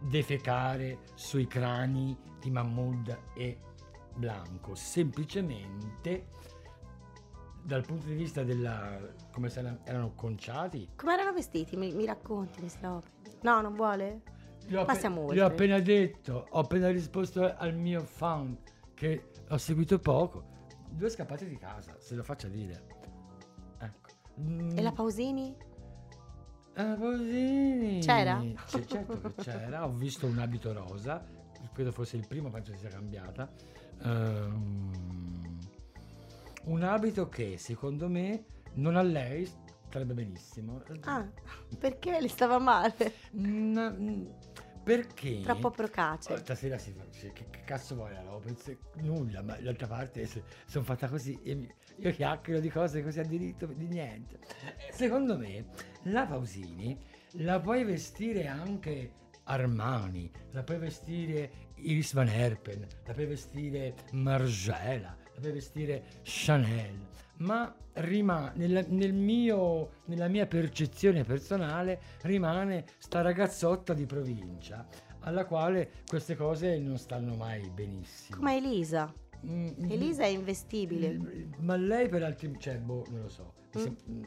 defecare 0.00 1.00
sui 1.14 1.46
crani 1.46 2.16
di 2.40 2.50
Mahmood 2.50 3.18
e 3.34 3.58
Blanco, 4.14 4.74
semplicemente 4.74 6.26
dal 7.62 7.84
punto 7.84 8.06
di 8.06 8.14
vista 8.14 8.42
della 8.44 8.98
come 9.32 9.50
se 9.50 9.58
erano- 9.60 9.80
erano 9.84 10.12
conciati. 10.14 10.88
Come 10.96 11.12
erano 11.12 11.32
vestiti? 11.32 11.76
Mi, 11.76 11.92
mi 11.92 12.06
racconti, 12.06 12.60
Miss 12.62 12.78
Lopez? 12.80 13.38
No, 13.42 13.60
non 13.60 13.74
vuole? 13.74 14.22
Gli 14.66 14.74
Passiamo 14.84 15.24
appe- 15.24 15.34
gli 15.34 15.38
ho 15.38 15.44
oltre. 15.44 15.54
appena 15.64 15.78
detto, 15.80 16.46
ho 16.50 16.58
appena 16.60 16.88
risposto 16.90 17.54
al 17.56 17.74
mio 17.74 18.00
fan 18.02 18.56
che 18.94 19.30
ho 19.48 19.56
seguito 19.58 19.98
poco. 19.98 20.56
Due 20.90 21.08
scappate 21.10 21.46
di 21.46 21.56
casa, 21.56 21.96
se 21.98 22.14
lo 22.14 22.22
faccia 22.22 22.48
dire. 22.48 22.87
Mm, 24.38 24.76
E 24.76 24.82
la 24.82 24.92
Pausini? 24.92 25.54
Ah, 26.74 26.94
Pausini! 26.98 28.00
C'era? 28.00 28.44
C'è- 28.66 28.84
certo 28.84 29.20
che 29.20 29.34
c'era, 29.34 29.84
ho 29.84 29.90
visto 29.92 30.26
un 30.26 30.38
abito 30.38 30.72
rosa, 30.72 31.24
credo 31.72 31.90
fosse 31.90 32.16
il 32.16 32.26
primo, 32.26 32.50
penso 32.50 32.72
si 32.72 32.78
sia 32.78 32.88
cambiata. 32.88 33.50
Ehm, 34.02 35.58
un 36.64 36.82
abito 36.82 37.28
che 37.28 37.58
secondo 37.58 38.08
me 38.08 38.44
non 38.74 38.94
a 38.96 39.02
lei 39.02 39.44
starebbe 39.88 40.14
benissimo. 40.14 40.80
Ah, 41.00 41.26
perché 41.78 42.20
le 42.20 42.28
stava 42.28 42.58
male? 42.58 43.12
Mm, 43.36 43.76
mm, 43.78 44.26
perché? 44.88 45.40
Troppo 45.42 45.66
Oh, 45.66 45.70
procace. 45.70 46.38
Stasera 46.38 46.78
si 46.78 46.94
sì, 47.10 47.30
che, 47.32 47.44
che 47.50 47.60
cazzo 47.64 47.94
vuole 47.94 48.14
la 48.14 48.22
Lopez? 48.22 48.74
Nulla, 49.02 49.42
ma 49.42 49.54
d'altra 49.56 49.86
parte 49.86 50.26
sono 50.64 50.82
fatta 50.84 51.08
così. 51.08 51.38
mi- 51.44 51.70
io 51.96 52.10
chiacchiero 52.10 52.58
di 52.58 52.70
cose 52.70 53.02
così 53.02 53.18
a 53.20 53.24
diritto 53.24 53.66
di 53.66 53.86
niente. 53.86 54.38
Eh, 54.88 54.92
Secondo 54.92 55.36
me 55.36 55.66
la 56.04 56.24
Pausini 56.24 56.98
la 57.32 57.60
puoi 57.60 57.84
vestire 57.84 58.46
anche 58.46 59.12
Armani, 59.44 60.30
la 60.52 60.62
puoi 60.62 60.78
vestire 60.78 61.50
Iris 61.76 62.14
Van 62.14 62.28
Herpen, 62.28 62.86
la 63.04 63.12
puoi 63.12 63.26
vestire 63.26 63.94
Margiela, 64.12 65.14
puoi 65.38 65.52
vestire 65.52 66.04
Chanel, 66.22 67.06
ma 67.38 67.74
rimane 67.94 68.52
nella, 68.56 68.84
nel 68.88 69.12
mio, 69.12 69.90
nella 70.06 70.28
mia 70.28 70.46
percezione 70.46 71.24
personale 71.24 72.00
rimane 72.22 72.84
sta 72.98 73.20
ragazzotta 73.20 73.94
di 73.94 74.06
provincia 74.06 74.86
alla 75.20 75.44
quale 75.44 75.90
queste 76.06 76.36
cose 76.36 76.78
non 76.78 76.96
stanno 76.98 77.34
mai 77.34 77.68
benissimo. 77.70 78.38
Come 78.38 78.56
Elisa. 78.56 79.12
Mm, 79.46 79.68
mm, 79.68 79.90
Elisa 79.90 80.22
è 80.22 80.28
investibile. 80.28 81.12
mm, 81.12 81.52
Ma 81.58 81.76
lei 81.76 82.08
per 82.08 82.22
altri 82.22 82.54
cioè, 82.58 82.78
boh, 82.78 83.04
non 83.10 83.22
lo 83.22 83.28
so. 83.28 83.54
Mm. 83.78 83.86
mm, 84.10 84.24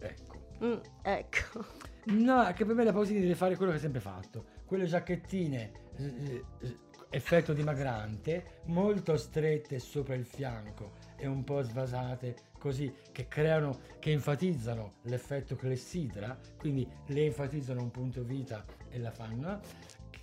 ecco. 0.00 0.44
Mm, 0.64 0.78
ecco. 1.02 1.64
No, 2.06 2.36
anche 2.36 2.64
per 2.64 2.74
me 2.74 2.84
la 2.84 2.92
Pausini 2.92 3.20
deve 3.20 3.34
fare 3.34 3.56
quello 3.56 3.72
che 3.72 3.78
ha 3.78 3.80
sempre 3.80 4.00
fatto. 4.00 4.44
Quelle 4.64 4.84
giacchettine 4.84 5.72
eh, 5.96 6.44
eh, 6.60 6.76
effetto 7.16 7.54
dimagrante, 7.54 8.60
molto 8.64 9.16
strette 9.16 9.78
sopra 9.78 10.14
il 10.14 10.26
fianco 10.26 10.92
e 11.16 11.26
un 11.26 11.44
po' 11.44 11.62
svasate 11.62 12.36
così 12.58 12.92
che 13.10 13.26
creano, 13.26 13.78
che 13.98 14.12
enfatizzano 14.12 14.96
l'effetto 15.02 15.56
clessidra, 15.56 16.38
quindi 16.58 16.86
le 17.06 17.24
enfatizzano 17.24 17.80
un 17.80 17.90
punto 17.90 18.22
vita 18.22 18.64
e 18.90 18.98
la 18.98 19.10
fanno, 19.10 19.60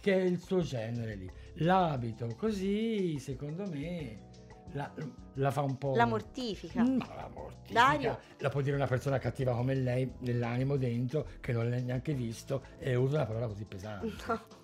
che 0.02 0.14
è 0.14 0.22
il 0.22 0.40
suo 0.40 0.62
genere 0.62 1.16
lì. 1.16 1.32
L'abito 1.56 2.28
così, 2.38 3.18
secondo 3.18 3.68
me, 3.68 4.30
la, 4.74 4.92
la 5.36 5.50
fa 5.50 5.62
un 5.62 5.78
po'... 5.80 5.96
La 5.96 6.06
mortifica. 6.06 6.84
Ma 6.84 7.08
la 7.16 7.30
mortifica 7.34 7.74
Dario. 7.74 8.20
la 8.38 8.50
può 8.50 8.62
dire 8.62 8.76
una 8.76 8.88
persona 8.88 9.18
cattiva 9.18 9.56
come 9.56 9.74
lei, 9.74 10.12
nell'animo 10.20 10.78
dentro, 10.78 11.28
che 11.40 11.54
non 11.54 11.70
l'ha 11.72 11.80
neanche 11.80 12.14
visto 12.14 12.66
e 12.78 12.94
usa 12.94 13.16
una 13.16 13.26
parola 13.26 13.48
così 13.48 13.66
pesante. 13.66 14.14
No. 14.28 14.62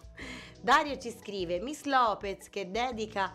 Dario 0.61 0.97
ci 0.97 1.11
scrive 1.11 1.59
Miss 1.59 1.83
Lopez 1.85 2.49
che 2.49 2.69
dedica 2.69 3.33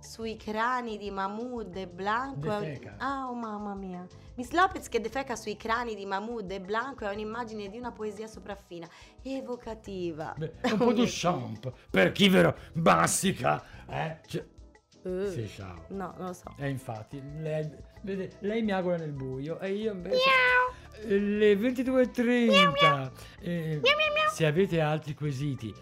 sui 0.00 0.36
crani 0.36 0.96
di 0.96 1.10
Mahmood 1.10 1.76
e 1.76 1.86
Blanco. 1.86 2.58
Defeca. 2.58 2.94
Ah, 2.98 3.28
oh 3.28 3.34
mamma 3.34 3.74
mia. 3.74 4.06
Miss 4.36 4.50
Lopez 4.50 4.88
che 4.88 5.00
defeca 5.00 5.36
sui 5.36 5.56
crani 5.56 5.94
di 5.94 6.06
Mahmood 6.06 6.50
e 6.50 6.60
Blanco 6.60 7.06
è 7.06 7.12
un'immagine 7.12 7.68
di 7.68 7.76
una 7.76 7.92
poesia 7.92 8.26
sopraffina, 8.26 8.88
evocativa. 9.22 10.34
Beh, 10.36 10.52
è 10.60 10.70
un 10.70 10.78
po' 10.78 10.92
di 10.94 11.04
champ 11.06 11.72
per 11.90 12.12
chi 12.12 12.28
vero 12.28 12.56
bassica, 12.72 13.62
eh? 13.88 14.18
Cioè, 14.26 14.44
Eh, 15.02 15.30
sì, 15.30 15.48
ciao. 15.48 15.84
No, 15.88 16.14
non 16.16 16.28
lo 16.28 16.32
so. 16.32 16.54
E 16.56 16.68
infatti, 16.68 17.22
lei, 17.38 17.68
vede, 18.02 18.36
lei 18.40 18.62
mi 18.62 18.72
augura 18.72 18.96
nel 18.96 19.12
buio 19.12 19.58
e 19.58 19.72
io 19.72 19.92
invece... 19.92 20.16
Eh, 21.02 21.18
Le 21.18 21.54
22.30. 21.54 23.10
eh, 23.40 23.80
se 24.32 24.46
avete 24.46 24.80
altri 24.80 25.14
quesiti 25.14 25.74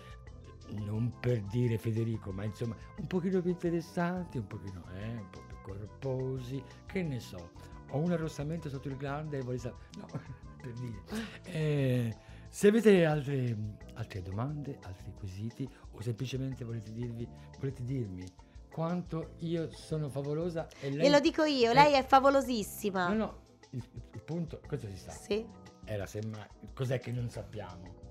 non 0.74 1.12
per 1.20 1.40
dire 1.42 1.78
Federico, 1.78 2.30
ma 2.32 2.44
insomma 2.44 2.76
un 2.96 3.06
pochino 3.06 3.40
più 3.40 3.50
interessanti, 3.50 4.38
un 4.38 4.46
pochino, 4.46 4.84
eh, 4.94 5.16
un 5.16 5.30
po' 5.30 5.42
più 5.46 5.56
corposi, 5.62 6.62
che 6.86 7.02
ne 7.02 7.20
so. 7.20 7.50
Ho 7.90 7.98
un 7.98 8.12
arrossamento 8.12 8.68
sotto 8.68 8.88
il 8.88 8.96
glande 8.96 9.38
e 9.38 9.42
voglio 9.42 9.58
sapere... 9.58 9.86
No, 9.98 10.06
per 10.60 10.72
dire. 10.72 11.02
Eh, 11.44 12.16
se 12.48 12.68
avete 12.68 13.04
altre, 13.04 13.56
altre 13.94 14.22
domande, 14.22 14.78
altri 14.82 15.12
quesiti 15.12 15.68
o 15.92 16.00
semplicemente 16.00 16.64
volete, 16.64 16.92
dirvi, 16.92 17.28
volete 17.58 17.84
dirmi 17.84 18.26
quanto 18.70 19.34
io 19.38 19.70
sono 19.70 20.08
favolosa 20.08 20.68
e 20.80 20.90
lei... 20.90 21.06
Glielo 21.06 21.20
dico 21.20 21.44
io, 21.44 21.70
Eh, 21.70 21.74
lei 21.74 21.94
è 21.94 22.04
favolosissima. 22.04 23.08
No, 23.08 23.14
no, 23.14 23.40
il, 23.70 23.82
il 24.12 24.22
punto, 24.22 24.60
questo 24.66 24.86
si 24.88 24.96
sa. 24.96 25.10
Sì. 25.10 25.46
Era 25.84 26.06
semmai, 26.06 26.46
cos'è 26.74 27.00
che 27.00 27.10
non 27.10 27.28
sappiamo? 27.30 28.07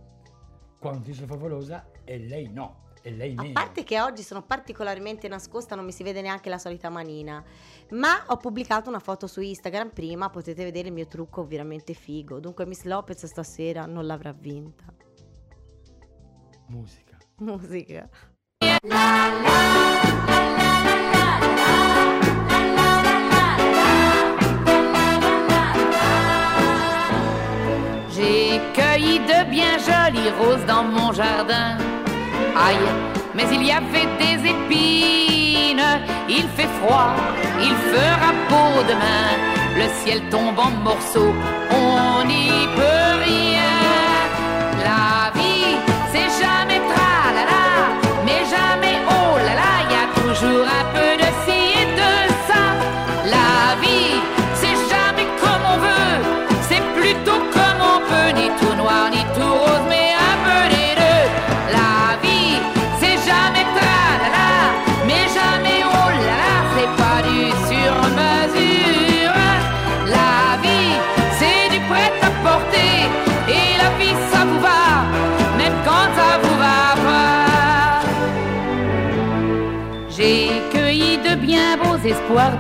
Quanto 0.80 1.10
io 1.10 1.16
sono 1.16 1.28
favolosa 1.28 1.90
e 2.04 2.20
lei 2.20 2.50
no, 2.52 2.90
e 3.02 3.12
lei 3.12 3.34
A 3.36 3.42
meno. 3.42 3.54
parte 3.54 3.84
che 3.84 4.00
oggi 4.00 4.22
sono 4.22 4.44
particolarmente 4.44 5.28
nascosta, 5.28 5.76
non 5.76 5.86
mi 5.86 5.92
si 5.92 6.04
vede 6.04 6.22
neanche 6.22 6.50
la 6.50 6.58
solita 6.60 6.90
manina. 6.90 7.44
Ma 7.92 8.24
ho 8.28 8.38
pubblicato 8.38 8.88
una 8.90 9.00
foto 9.00 9.26
su 9.28 9.42
Instagram 9.42 9.90
prima, 9.90 10.30
potete 10.30 10.64
vedere 10.64 10.88
il 10.90 10.94
mio 10.94 11.08
trucco 11.08 11.46
veramente 11.46 11.94
figo. 11.94 12.40
Dunque 12.40 12.66
Miss 12.66 12.84
Lopez 12.84 13.26
stasera 13.26 13.86
non 13.86 14.06
l'avrà 14.06 14.34
vinta. 14.34 14.86
Musica. 16.68 17.18
Musica. 17.38 18.10
J'ai 28.16 28.60
cueilli 28.74 29.20
de 29.28 29.44
bien 29.50 29.80
roses 30.32 30.66
dans 30.66 30.84
mon 30.84 31.12
jardin. 31.12 31.78
Aïe, 32.56 32.90
mais 33.36 33.46
il 33.52 33.64
y 33.64 33.72
avait 33.72 34.10
des 34.24 34.50
épines. 34.50 35.90
Il 36.30 36.46
fait 36.56 36.72
froid, 36.80 37.12
il 37.60 37.76
fera 37.92 38.32
beau 38.50 38.84
demain. 38.92 39.28
Le 39.76 39.88
ciel 40.02 40.22
tombe 40.30 40.60
en 40.60 40.72
morceaux, 40.84 41.34
on 41.72 42.26
n'y 42.26 42.68
peut 42.76 42.97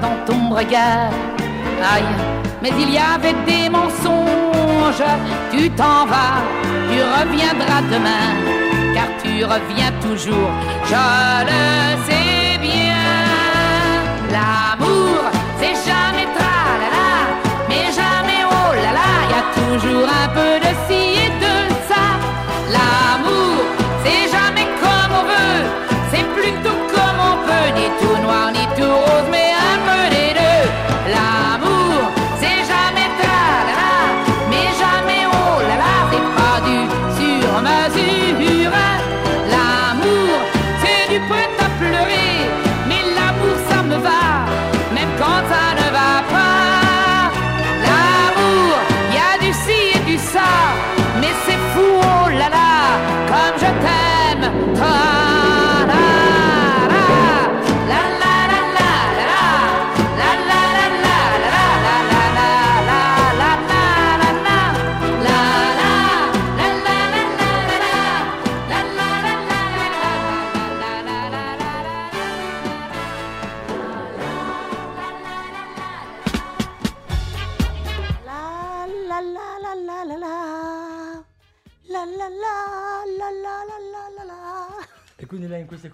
dans 0.02 0.17
ton 0.26 0.50
regard. 0.50 1.12
Aïe, 1.93 2.04
mais 2.62 2.71
il 2.78 2.89
y 2.91 2.97
avait 2.97 3.36
des 3.45 3.69
mensonges. 3.69 5.04
Tu 5.52 5.69
t'en 5.71 6.06
vas, 6.06 6.39
tu 6.89 6.97
reviendras 7.17 7.82
demain, 7.93 8.28
car 8.93 9.10
tu 9.21 9.43
reviens 9.43 9.91
toujours. 10.02 10.52
Je 10.86 11.06
le 11.50 11.63
sais 12.08 12.58
bien. 12.60 13.08
L'amour, 14.32 15.21
c'est 15.60 15.78
jamais 15.89 16.28
tralala, 16.38 17.10
mais 17.69 17.86
jamais 18.02 18.41
oh 18.50 18.71
là 18.84 18.91
là. 19.00 19.12
Y 19.34 19.36
a 19.41 19.43
toujours 19.60 20.10
un 20.23 20.30
peu 20.38 20.54
de 20.65 20.71
ci 20.88 21.02
et 21.26 21.32
de 21.43 21.46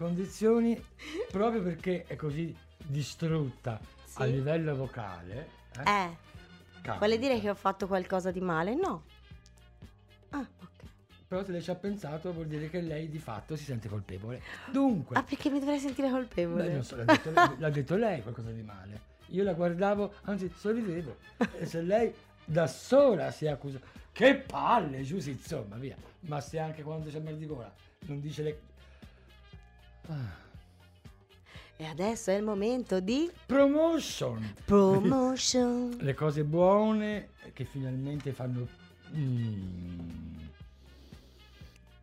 condizioni, 0.04 0.84
proprio 1.32 1.62
perché 1.64 2.04
è 2.08 2.16
così 2.16 2.56
distrutta 2.78 3.80
Sì. 4.06 4.22
a 4.22 4.26
livello 4.26 4.76
vocale, 4.76 5.50
eh, 5.86 5.90
Eh, 5.90 6.98
vuole 6.98 7.18
dire 7.18 7.40
che 7.40 7.50
ho 7.50 7.56
fatto 7.56 7.88
qualcosa 7.88 8.30
di 8.32 8.42
male? 8.42 8.76
No. 8.76 9.04
Ah, 10.32 10.40
ok. 10.62 10.84
Però 11.28 11.44
se 11.44 11.52
lei 11.52 11.62
ci 11.62 11.72
ha 11.72 11.76
pensato 11.76 12.34
vuol 12.34 12.48
dire 12.48 12.70
che 12.70 12.82
lei 12.82 13.10
di 13.10 13.18
fatto 13.18 13.56
si 13.56 13.64
sente 13.64 13.88
colpevole. 13.88 14.42
Dunque, 14.72 15.16
Ah, 15.16 15.24
perché 15.24 15.50
mi 15.50 15.60
dovrei 15.60 15.80
sentire 15.80 16.10
colpevole? 16.10 16.66
beh, 16.66 16.74
non 16.74 16.84
so, 16.84 16.96
l'ha 16.98 17.06
detto, 17.06 17.32
lei, 17.32 17.50
l'ha 17.58 17.70
detto 17.70 17.96
lei 17.96 18.22
qualcosa 18.22 18.52
di 18.52 18.62
male. 18.62 19.12
Io 19.28 19.44
la 19.44 19.54
guardavo, 19.54 20.14
anzi 20.24 20.52
sorridevo. 20.56 21.16
E 21.58 21.66
se 21.66 21.82
lei 21.82 22.14
da 22.46 22.68
sola 22.68 23.32
si 23.32 23.48
accusa, 23.48 23.80
che 24.12 24.36
palle, 24.36 25.02
giù 25.04 25.20
sì, 25.20 25.32
insomma, 25.32 25.78
via. 25.78 25.96
Ma 26.22 26.40
se 26.42 26.60
anche 26.60 26.84
quando 26.84 27.10
c'è 27.10 27.20
mal 27.20 27.38
di 27.38 27.46
gola 27.46 27.74
non 28.06 28.20
dice 28.20 28.44
le... 28.44 28.60
Ah. 30.08 30.42
E 31.76 31.86
adesso 31.86 32.32
è 32.32 32.36
il 32.36 32.44
momento 32.44 33.00
di 33.00 33.32
Promotion! 33.46 34.56
promotion. 34.66 35.98
le 36.02 36.14
cose 36.14 36.44
buone 36.44 37.30
che 37.54 37.66
finalmente 37.66 38.32
fanno 38.32 38.68
mm, 39.16 40.38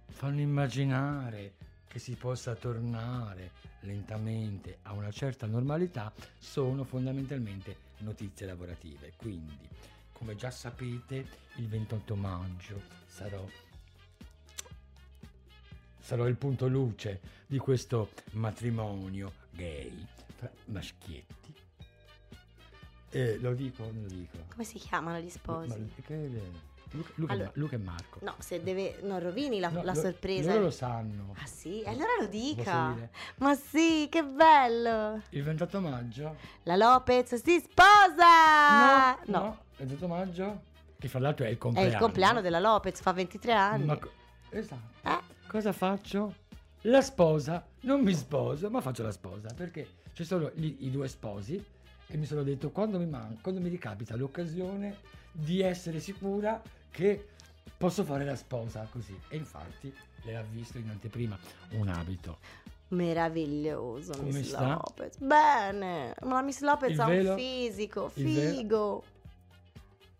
fanno 0.09 0.41
immaginare 0.41 1.55
che 1.87 1.99
si 1.99 2.15
possa 2.15 2.55
tornare 2.55 3.53
lentamente 3.81 4.79
a 4.83 4.93
una 4.93 5.11
certa 5.11 5.47
normalità 5.47 6.13
sono 6.39 6.85
fondamentalmente 6.85 7.77
notizie 7.99 8.47
lavorative 8.47 9.13
quindi 9.17 9.57
come 10.13 10.37
già 10.37 10.51
sapete 10.51 11.27
il 11.57 11.69
28 11.69 12.15
maggio 12.17 12.83
sarò 13.07 13.43
sarò 16.11 16.27
il 16.27 16.35
punto 16.35 16.67
luce 16.67 17.21
di 17.47 17.59
questo 17.59 18.11
matrimonio 18.33 19.33
gay 19.53 20.05
tra 20.37 20.51
maschietti 20.65 21.55
eh, 23.11 23.39
lo 23.39 23.55
dico 23.55 23.85
o 23.85 23.93
non 23.93 24.03
lo 24.03 24.09
dico? 24.09 24.39
Come 24.51 24.65
si 24.65 24.79
chiamano 24.79 25.19
gli 25.21 25.25
Ma- 25.25 25.31
sposi? 25.31 25.93
che- 26.05 26.69
Luca, 26.93 27.11
Luca- 27.15 27.33
Allora- 27.33 27.51
Luca 27.55 27.75
e 27.77 27.79
Marco. 27.79 28.19
No, 28.23 28.35
se 28.39 28.61
deve... 28.65 28.99
Non 29.03 29.21
rovini 29.21 29.61
la, 29.61 29.69
No, 29.69 29.83
la 29.85 29.93
lo- 29.95 30.01
sorpresa. 30.01 30.51
Loro 30.51 30.65
lo 30.65 30.71
sanno. 30.73 31.35
Ah 31.39 31.47
sì? 31.47 31.83
Allora 31.87 32.09
lo 32.19 32.27
dica. 32.27 32.97
Ma 33.37 33.55
sì, 33.55 34.09
che 34.11 34.25
bello. 34.25 35.23
Il 35.31 35.45
28 35.45 35.81
maggio? 35.81 36.37
La 36.65 36.75
Lopez 36.75 37.35
si 37.41 37.61
sposa. 37.61 39.15
no, 39.27 39.39
no, 39.39 39.59
il 39.77 39.87
28 39.87 40.09
maggio? 40.09 40.63
Che 40.99 41.07
fra 41.09 41.21
l'altro 41.21 41.45
è 41.45 41.49
il 41.49 41.55
È 41.55 41.59
compleanno. 41.59 41.91
il 41.93 41.97
compleanno 41.99 42.41
della 42.41 42.59
Lopez, 42.59 43.01
fa 43.01 43.13
23 43.13 43.53
anni. 43.53 43.85
Ma 43.85 43.99
esatto. 44.51 45.09
Eh? 45.09 45.30
Cosa 45.51 45.73
faccio? 45.73 46.35
La 46.83 47.01
sposa. 47.03 47.67
Non 47.81 48.03
mi 48.03 48.15
sposo, 48.15 48.71
ma 48.71 48.81
faccio 48.81 49.03
la 49.03 49.11
sposa. 49.11 49.49
Perché 49.53 49.85
ci 50.13 50.23
sono 50.23 50.49
lì 50.55 50.85
i 50.87 50.93
due 50.93 51.09
sposi 51.09 51.61
e 52.07 52.17
mi 52.17 52.25
sono 52.25 52.45
detto 52.45 52.71
quando 52.71 53.01
mi, 53.01 53.07
man- 53.07 53.37
quando 53.43 53.61
mi 53.61 53.69
ricapita 53.69 54.15
l'occasione 54.15 54.99
di 55.33 55.61
essere 55.61 55.99
sicura 55.99 56.63
che 56.89 57.31
posso 57.77 58.05
fare 58.05 58.25
la 58.25 58.37
sposa 58.37 58.87
così. 58.93 59.19
E 59.29 59.37
infatti 59.39 59.93
lei 60.23 60.37
ha 60.37 60.45
visto 60.49 60.79
in 60.79 60.89
anteprima 60.89 61.37
un 61.71 61.89
abito. 61.89 62.39
Meraviglioso, 62.91 64.13
Come 64.13 64.31
Miss 64.31 64.49
sta? 64.51 64.69
Lopez. 64.75 65.19
Bene, 65.19 66.15
ma 66.23 66.35
la 66.35 66.43
Miss 66.43 66.61
Lopez 66.61 66.93
Il 66.93 67.01
ha 67.01 67.07
velo? 67.07 67.31
un 67.33 67.37
fisico, 67.39 68.11
Il 68.15 68.25
velo? 68.35 68.51
figo. 68.55 69.03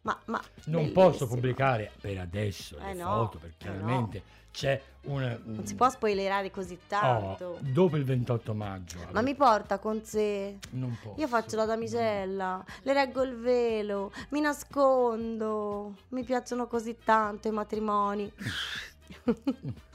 Ma, 0.03 0.19
ma 0.27 0.41
Non 0.67 0.83
bellissimo. 0.83 0.93
posso 1.11 1.27
pubblicare 1.27 1.93
per 2.01 2.19
adesso 2.19 2.79
le 2.79 2.91
Eh 2.91 2.95
no, 2.95 3.05
foto 3.05 3.39
perché 3.39 3.67
eh 3.67 3.71
no. 3.71 3.77
chiaramente 3.77 4.23
c'è 4.51 4.81
un... 5.03 5.41
Non 5.45 5.67
si 5.67 5.75
può 5.75 5.89
spoilerare 5.91 6.51
così 6.51 6.79
tanto. 6.89 7.45
Oh, 7.45 7.59
dopo 7.61 7.97
il 7.97 8.05
28 8.05 8.53
maggio. 8.55 8.99
Ma 9.13 9.21
mi 9.23 9.35
porta 9.37 9.79
con 9.79 10.03
sé. 10.03 10.59
Non 10.71 10.97
posso. 11.03 11.21
Io 11.21 11.29
faccio 11.29 11.55
la 11.57 11.67
damigella, 11.67 12.65
le 12.83 12.93
reggo 12.93 13.23
il 13.23 13.37
velo, 13.37 14.11
mi 14.31 14.41
nascondo. 14.41 15.95
Mi 16.09 16.25
piacciono 16.25 16.67
così 16.67 16.97
tanto 17.05 17.47
i 17.49 17.53
matrimoni. 17.53 18.33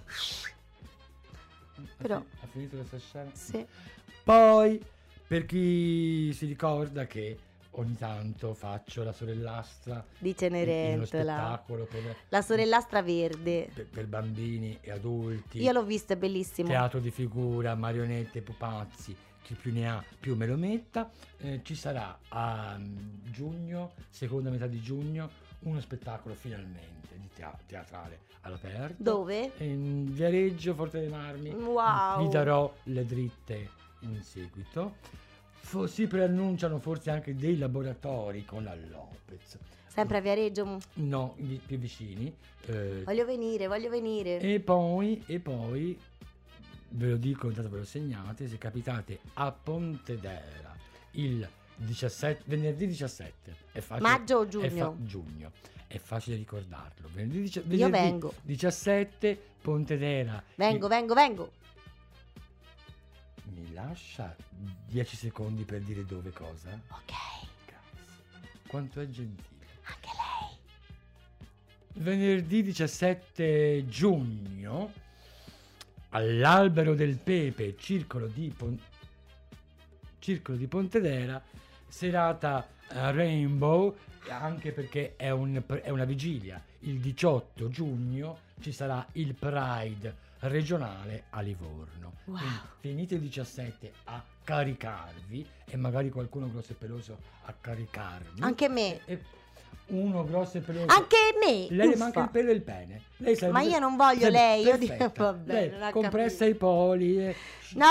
Però, 1.98 2.16
Ha 2.18 2.48
finito 2.52 2.78
questa 2.78 2.98
scena? 3.00 3.30
sì. 3.34 3.66
Poi, 4.24 4.82
per 5.28 5.46
chi 5.46 6.32
si 6.34 6.46
ricorda 6.46 7.06
che 7.06 7.38
ogni 7.78 7.96
tanto 7.98 8.54
faccio 8.54 9.04
la 9.04 9.12
sorellastra 9.12 10.04
Di 10.18 10.36
Cenerentola. 10.36 11.64
per, 11.66 12.16
La 12.30 12.42
sorellastra 12.42 13.02
verde. 13.02 13.70
per- 13.74 13.88
per 13.88 14.08
bambini 14.08 14.78
e 14.82 14.92
adulti, 14.92 15.62
Io 15.62 15.72
l'ho 15.72 15.84
visto, 15.84 16.14
è 16.14 16.18
bellissimo. 16.18 16.68
teatro 16.70 17.00
di 17.00 17.12
figura, 17.12 17.76
marionette, 17.76 18.42
pupazzi, 18.42 19.16
chi 19.42 19.54
più 19.54 19.72
ne 19.74 19.90
ha 19.90 20.04
più 20.20 20.36
me 20.36 20.46
lo 20.48 20.56
metta. 20.58 21.10
Eh, 21.38 21.62
ci 21.64 21.76
sarà 21.76 22.18
a 22.30 22.76
mm, 22.78 22.98
giugno, 23.32 23.94
seconda 24.10 24.50
metà 24.50 24.68
di 24.68 24.82
giugno, 24.82 25.30
uno 25.60 25.80
spettacolo 25.80 26.34
finalmente 26.36 27.16
di 27.18 27.30
tea- 27.34 27.58
teatrale 27.66 28.22
all'aperto. 28.42 28.96
Dove? 29.04 29.52
In 29.58 30.06
Viareggio, 30.14 30.74
Forte 30.74 31.00
dei 31.00 31.10
Marmi. 31.10 31.50
Wow. 31.52 32.24
Vi 32.24 32.30
darò 32.30 32.74
le 32.84 33.06
dritte 33.06 33.70
in 34.02 34.22
seguito. 34.22 34.96
Fo- 35.66 35.88
si 35.88 36.06
preannunciano 36.06 36.78
forse 36.78 37.10
anche 37.10 37.34
dei 37.34 37.58
laboratori 37.58 38.46
con 38.46 38.64
la 38.64 38.76
Lopez. 38.76 39.58
Sempre 39.88 40.18
a 40.20 40.22
Viareggio. 40.22 40.78
No, 40.96 41.34
vi- 41.40 41.60
più 41.66 41.80
vicini. 41.80 42.32
eh, 42.68 43.02
Voglio 43.04 43.26
venire, 43.26 43.66
voglio 43.66 43.90
venire. 43.90 44.40
e 44.40 44.60
poi, 44.60 45.24
e 45.26 45.40
poi, 45.40 45.98
ve 46.90 47.08
lo 47.10 47.18
dico, 47.18 47.48
intanto 47.48 47.72
ve 47.72 47.78
lo 47.80 47.84
segnate, 47.84 48.48
se 48.48 48.60
capitate 48.60 49.20
a 49.34 49.52
Pontedera 49.52 50.76
il 51.12 51.48
17, 51.78 52.44
venerdì 52.46 52.86
17, 52.86 53.56
è 53.72 53.80
facile, 53.80 54.08
Maggio 54.08 54.38
o 54.38 54.44
è 54.44 54.48
giugno? 54.48 54.96
giugno, 55.00 55.52
è 55.88 55.98
facile 55.98 56.36
ricordarlo. 56.36 57.10
Venerdì, 57.12 57.42
dici- 57.42 57.58
Io 57.60 57.66
venerdì 57.66 57.92
vengo. 57.92 58.34
17, 58.44 59.40
Pontedera. 59.62 60.44
Vengo, 60.54 60.88
Mi- 60.88 60.94
vengo, 60.96 61.14
vengo. 61.16 61.52
Mi 63.54 63.74
lascia 63.74 64.36
10 64.88 65.16
secondi 65.16 65.64
per 65.64 65.82
dire 65.82 66.06
dove 66.06 66.32
cosa? 66.32 66.70
Ok, 66.90 67.14
Grazie. 67.66 68.60
Quanto 68.68 69.00
è 69.02 69.10
gentile. 69.10 69.48
anche 69.84 70.10
lei. 70.14 72.04
Venerdì 72.04 72.64
17 72.64 73.86
giugno 73.88 74.92
all'Albero 76.10 76.94
del 76.96 77.18
Pepe, 77.18 77.76
circolo 77.78 78.28
di, 78.28 78.54
Pon- 78.56 78.80
circolo 80.20 80.58
di 80.58 80.68
Pontedera, 80.68 81.42
serata 81.88 82.68
eh, 82.90 83.12
Rainbow, 83.12 83.96
anche 84.30 84.72
perché 84.72 85.14
è, 85.16 85.30
un- 85.30 85.62
è 85.82 85.90
una 85.90 86.06
vigilia. 86.06 86.62
Il 86.80 87.00
18 87.00 87.70
giugno 87.70 88.38
ci 88.60 88.72
sarà 88.72 89.06
il 89.14 89.34
Pride 89.34 90.16
regionale 90.40 91.26
a 91.32 91.42
Livorno. 91.42 92.14
Wow. 92.26 92.38
Quindi 92.38 92.58
finite 92.80 93.16
il 93.16 93.22
17 93.22 93.92
a 94.06 94.24
caricarvi 94.44 95.46
e 95.66 95.78
magari 95.78 96.10
qualcuno 96.10 96.50
grosso 96.50 96.72
e 96.72 96.76
peloso 96.76 97.18
a 97.46 97.54
caricarvi. 97.60 98.42
Anche 98.42 98.68
me. 98.70 99.02
E 99.06 99.22
uno 99.88 100.24
grosso 100.26 100.58
e 100.58 100.62
peloso. 100.62 100.88
Anche 100.88 101.16
me. 101.44 101.68
Lei 101.70 101.88
le 101.88 101.94
uffa. 101.94 101.98
manca 101.98 102.22
il 102.24 102.30
pelo 102.30 102.50
e 102.50 102.54
il 102.54 102.62
pene. 102.62 103.02
Sarebbe- 103.18 103.50
Ma 103.52 103.62
io 103.62 103.78
non 103.80 103.96
voglio 103.96 104.30
lei, 104.30 104.64
io 104.64 104.78
dico- 104.78 105.12
vabbè, 105.16 105.70
Lei, 105.78 105.92
compressa 105.92 106.46
i 106.46 106.56
poli. 106.56 107.18
E 107.20 107.36
No. 107.76 107.86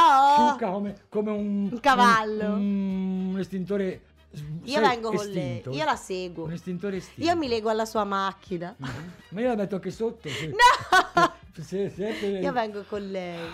sciucca 0.51 0.70
come, 0.70 0.97
come 1.09 1.30
un, 1.30 1.68
Un 1.72 1.80
cavallo. 1.80 2.55
Un, 2.55 3.30
un 3.35 3.39
estintore. 3.39 4.01
Io 4.64 4.80
vengo 4.80 5.12
con 5.12 5.26
lei, 5.28 5.62
io 5.70 5.85
la 5.85 5.97
seguo. 5.97 6.45
Un 6.45 6.53
estintore 6.53 6.97
estinto. 6.99 7.28
Io 7.28 7.37
mi 7.37 7.49
lego 7.49 7.68
alla 7.70 7.85
sua 7.85 8.05
macchina. 8.05 8.74
Mhm. 8.76 9.12
Ma 9.30 9.41
io 9.41 9.49
la 9.49 9.55
metto 9.57 9.74
anche 9.76 9.91
sotto. 9.91 10.28
se- 10.30 10.49
No! 10.49 11.32
se- 11.53 11.91
se- 11.91 11.91
se- 11.91 12.26
Io 12.26 12.53
vengo 12.53 12.82
con 12.85 13.11
lei. 13.11 13.51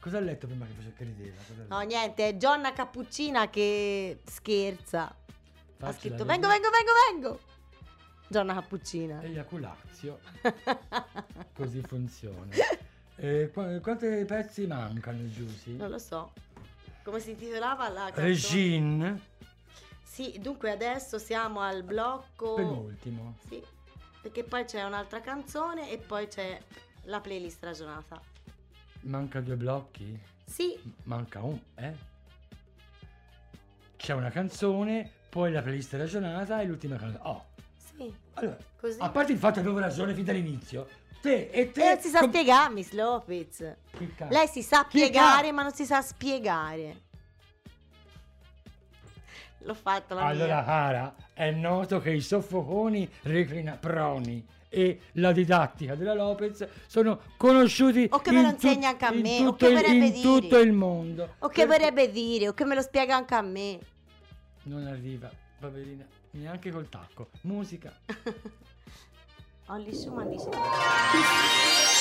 Cosa 0.00 0.18
ha 0.18 0.20
letto 0.20 0.46
prima 0.46 0.64
che 0.66 0.72
faccia 0.76 0.90
che 0.96 1.04
rideva? 1.04 1.36
Ha 1.68 1.76
No, 1.76 1.80
niente, 1.86 2.28
è 2.28 2.36
Gionna 2.36 2.72
Cappuccina 2.72 3.48
che 3.50 4.20
scherza. 4.24 5.02
Ha 5.06 5.14
Faccela 5.76 5.92
scritto 5.92 6.24
vedere. 6.24 6.38
vengo, 6.38 6.48
vengo, 6.48 6.68
vengo, 6.70 6.92
vengo. 7.10 7.40
Gionna 8.28 8.54
Cappuccina. 8.54 9.22
Eiaculazio. 9.22 10.18
Così 11.54 11.80
funziona. 11.82 12.54
Eh, 13.16 13.50
qua- 13.52 13.80
quanti 13.80 14.06
pezzi 14.26 14.66
mancano, 14.66 15.28
Giusy? 15.28 15.76
Non 15.76 15.90
lo 15.90 15.98
so. 15.98 16.32
Come 17.02 17.18
si 17.20 17.30
intitolava 17.30 17.88
la 17.88 18.04
canzone? 18.04 18.26
Regine, 18.26 19.20
Sì, 20.18 20.36
dunque 20.40 20.72
adesso 20.72 21.16
siamo 21.16 21.60
al 21.60 21.84
blocco. 21.84 22.54
penultimo. 22.54 23.36
Sì, 23.46 23.62
perché 24.20 24.42
poi 24.42 24.64
c'è 24.64 24.82
un'altra 24.82 25.20
canzone 25.20 25.92
e 25.92 25.98
poi 25.98 26.26
c'è 26.26 26.60
la 27.02 27.20
playlist 27.20 27.62
ragionata. 27.62 28.20
Manca 29.02 29.40
due 29.40 29.54
blocchi? 29.54 30.20
Sì, 30.44 30.76
Manca 31.04 31.40
un, 31.42 31.56
eh? 31.76 31.94
C'è 33.94 34.12
una 34.14 34.30
canzone, 34.30 35.08
poi 35.28 35.52
la 35.52 35.62
playlist 35.62 35.92
ragionata 35.92 36.60
e 36.62 36.64
l'ultima 36.64 36.96
canzone. 36.96 37.22
Oh, 37.22 37.44
sì, 37.76 38.12
allora, 38.34 38.56
così. 38.76 38.98
a 39.00 39.10
parte 39.10 39.30
il 39.30 39.38
fatto 39.38 39.60
che 39.60 39.60
avevo 39.60 39.78
ragione 39.78 40.14
fin 40.14 40.24
dall'inizio, 40.24 40.88
te 41.22 41.48
e 41.48 41.70
te... 41.70 41.78
Lei 41.80 42.00
si 42.00 42.08
sa 42.08 42.18
com- 42.18 42.28
spiegare, 42.30 42.72
Miss 42.72 42.90
Lopez. 42.90 43.72
Lei 44.30 44.48
si 44.48 44.62
sa 44.64 44.84
Chi 44.84 44.98
piegare, 44.98 45.46
ca- 45.46 45.54
ma 45.54 45.62
non 45.62 45.72
si 45.72 45.84
sa 45.84 46.02
spiegare. 46.02 47.06
L'ho 49.68 49.74
fatto 49.74 50.14
la 50.14 50.22
Allora, 50.24 50.54
mia. 50.54 50.64
cara, 50.64 51.14
è 51.34 51.50
noto 51.50 52.00
che 52.00 52.10
i 52.10 52.22
soffoconi 52.22 53.06
reclinaproni 53.24 54.46
e 54.70 55.00
la 55.12 55.30
didattica 55.32 55.94
della 55.94 56.14
Lopez 56.14 56.66
sono 56.86 57.20
conosciuti 57.36 58.06
O 58.10 58.18
che 58.20 58.30
me 58.30 58.40
lo 58.40 58.48
in 58.48 58.54
insegna 58.54 58.88
anche 58.88 59.04
a 59.04 59.12
in 59.12 59.20
me, 59.20 59.36
o 59.40 59.50
tutto 59.50 59.66
che 59.66 59.66
il- 59.66 59.74
vorrebbe 59.74 60.06
in 60.06 60.12
dire. 60.12 60.22
tutto 60.22 60.58
il 60.58 60.72
mondo. 60.72 61.34
O 61.40 61.48
che 61.48 61.66
Per- 61.66 61.76
vorrebbe 61.76 62.10
dire, 62.10 62.48
o 62.48 62.54
che 62.54 62.64
me 62.64 62.74
lo 62.76 62.80
spiega 62.80 63.14
anche 63.14 63.34
a 63.34 63.42
me. 63.42 63.78
Non 64.62 64.86
arriva, 64.86 65.30
poverina, 65.60 66.06
neanche 66.30 66.70
col 66.70 66.88
tacco. 66.88 67.28
Musica. 67.42 67.92
Olli 69.68 69.92
Schumann 69.94 70.30
dice. 70.30 70.48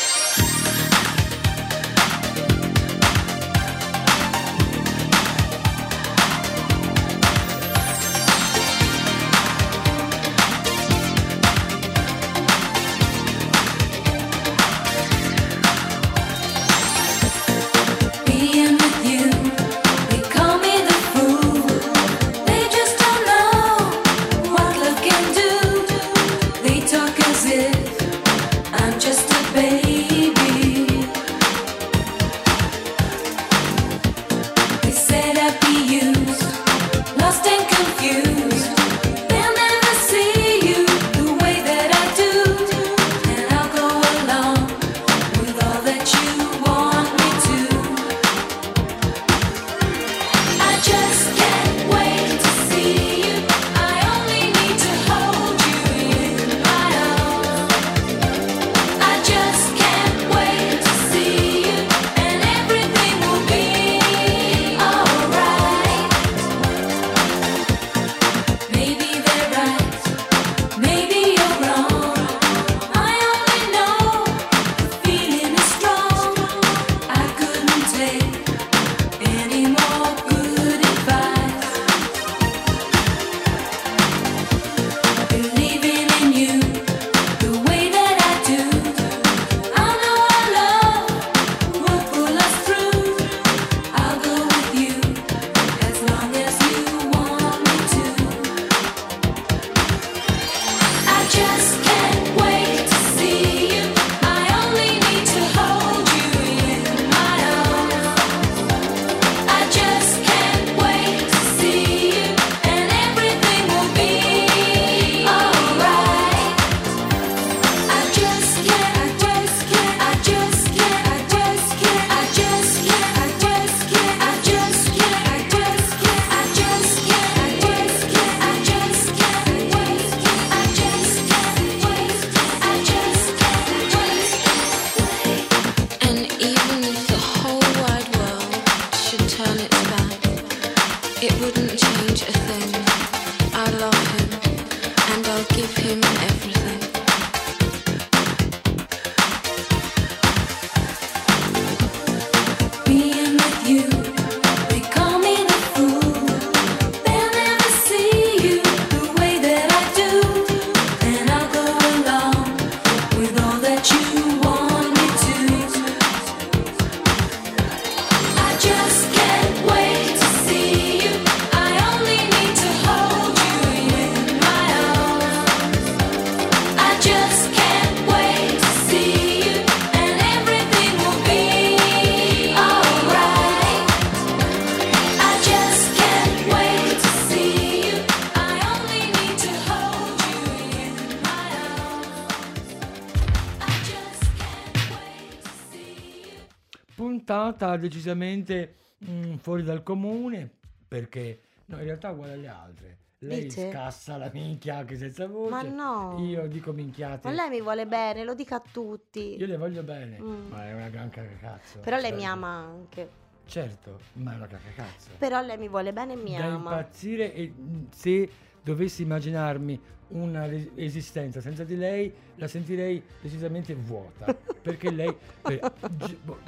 decisamente 197.87 198.75
mm, 199.09 199.35
fuori 199.37 199.63
dal 199.63 199.83
comune 199.83 200.49
perché 200.87 201.41
no, 201.65 201.77
in 201.77 201.83
realtà 201.83 202.11
uguale 202.11 202.33
alle 202.33 202.47
altre. 202.47 202.97
Lei 203.19 203.43
Dice? 203.45 203.71
scassa 203.71 204.15
la 204.15 204.29
minchia 204.31 204.77
anche 204.77 204.95
senza 204.95 205.25
voce. 205.27 205.49
Ma 205.49 205.61
no. 205.63 206.23
Io 206.23 206.47
dico 206.47 206.71
minchiate. 206.71 207.27
Ma 207.27 207.33
lei 207.33 207.49
mi 207.49 207.61
vuole 207.61 207.87
bene, 207.87 208.23
lo 208.23 208.35
dica 208.35 208.57
a 208.57 208.61
tutti. 208.71 209.35
Io 209.37 209.47
le 209.47 209.57
voglio 209.57 209.81
bene, 209.81 210.19
Mm. 210.21 210.49
ma 210.49 210.67
è 210.67 210.73
una 210.73 210.89
gran 210.89 211.09
cagacazzo. 211.09 211.79
Però 211.79 211.95
lei 211.95 212.11
Certo. 212.11 212.17
mi 212.19 212.25
ama 212.27 212.47
anche. 212.47 213.09
Certo, 213.45 213.99
ma 214.13 214.33
è 214.33 214.35
una 214.35 214.45
cagacazzo. 214.47 215.09
Però 215.17 215.41
lei 215.41 215.57
mi 215.57 215.67
vuole 215.67 215.93
bene 215.93 216.13
e 216.13 216.15
mi 216.17 216.35
da 216.37 216.45
ama. 216.45 216.55
impazzire 216.57 217.33
e 217.33 217.51
mm, 217.57 217.85
se 217.89 218.29
dovessi 218.67 219.03
immaginarmi 219.03 219.79
una 220.09 220.45
re- 220.45 220.71
esistenza 220.75 221.39
senza 221.41 221.63
di 221.63 221.75
lei 221.77 222.13
la 222.35 222.47
sentirei 222.47 223.01
decisamente 223.21 223.73
vuota 223.75 224.33
perché 224.61 224.91
lei 224.91 225.13
per- 225.41 225.73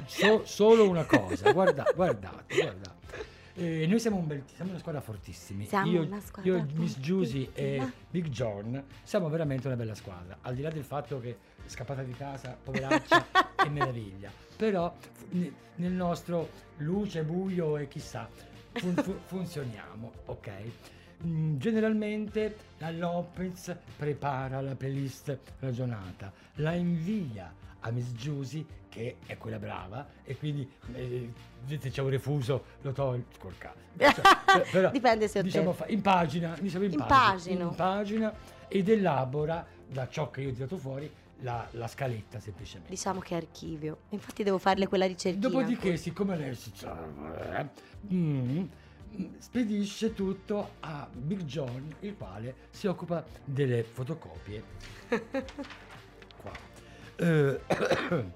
so- 0.06 0.44
solo 0.44 0.88
una 0.88 1.04
cosa 1.04 1.50
guarda, 1.52 1.90
guardate 1.94 2.54
guardate 2.54 2.98
Eh, 3.54 3.86
noi 3.86 3.98
siamo 4.00 4.16
un 4.18 4.26
bel 4.26 4.42
siamo 4.54 4.70
una 4.70 4.78
squadra 4.78 5.00
fortissimi. 5.02 5.66
Siamo 5.66 5.90
io, 5.90 6.02
una 6.02 6.20
squadra 6.20 6.50
io 6.56 6.66
Miss 6.74 6.98
Giusy 6.98 7.42
e 7.52 7.76
fortissima. 7.78 7.92
Big 8.10 8.28
John 8.28 8.84
siamo 9.02 9.28
veramente 9.28 9.66
una 9.66 9.76
bella 9.76 9.94
squadra 9.94 10.38
al 10.42 10.54
di 10.54 10.62
là 10.62 10.70
del 10.70 10.84
fatto 10.84 11.20
che 11.20 11.30
è 11.30 11.68
scappata 11.68 12.02
di 12.02 12.12
casa 12.12 12.56
poveraccia 12.62 13.26
e 13.66 13.68
meraviglia. 13.68 14.30
Però 14.56 14.94
ne- 15.30 15.52
nel 15.76 15.92
nostro 15.92 16.48
luce 16.78 17.22
buio 17.24 17.76
e 17.76 17.88
chissà 17.88 18.28
fun- 18.72 18.94
fu- 18.94 19.18
funzioniamo 19.26 20.12
ok 20.26 20.50
generalmente 21.22 22.56
la 22.78 22.90
Lopez 22.90 23.76
prepara 23.96 24.60
la 24.60 24.74
playlist 24.74 25.38
ragionata, 25.58 26.32
la 26.56 26.72
invia 26.74 27.52
a 27.80 27.90
Miss 27.90 28.12
Giusy 28.12 28.66
che 28.88 29.16
è 29.26 29.36
quella 29.38 29.58
brava 29.58 30.06
e 30.24 30.36
quindi 30.36 30.68
eh, 30.94 31.32
se 31.66 31.90
c'è 31.90 32.02
un 32.02 32.10
refuso 32.10 32.64
lo 32.82 32.92
toglie 32.92 33.24
col 33.38 33.56
cazzo. 33.56 33.78
Cioè, 34.50 34.68
però, 34.70 34.90
Dipende 34.90 35.28
se 35.28 35.42
diciamo, 35.42 35.72
fa- 35.72 35.86
in 35.86 36.00
pagina, 36.00 36.56
diciamo 36.60 36.84
in, 36.84 36.92
Impagino. 36.92 37.68
in 37.68 37.74
pagina 37.76 38.34
ed 38.66 38.88
elabora 38.88 39.64
da 39.86 40.08
ciò 40.08 40.28
che 40.30 40.40
io 40.40 40.50
ho 40.50 40.52
tirato 40.52 40.76
fuori 40.76 41.08
la, 41.42 41.66
la 41.72 41.86
scaletta 41.86 42.40
semplicemente. 42.40 42.90
Diciamo 42.90 43.20
che 43.20 43.34
è 43.34 43.36
archivio. 43.36 43.98
Infatti 44.10 44.42
devo 44.42 44.58
farle 44.58 44.88
quella 44.88 45.06
ricerchina. 45.06 45.48
Dopodiché, 45.48 45.96
siccome 45.96 46.36
lei 46.36 46.54
si 46.54 46.72
eh, 46.84 47.66
mm, 48.12 48.58
mm, 48.58 48.64
spedisce 49.38 50.14
tutto 50.14 50.72
a 50.80 51.08
Big 51.12 51.42
John, 51.42 51.94
il 52.00 52.16
quale 52.16 52.54
si 52.70 52.86
occupa 52.86 53.24
delle 53.44 53.82
fotocopie. 53.82 54.62
Eh, 57.22 57.60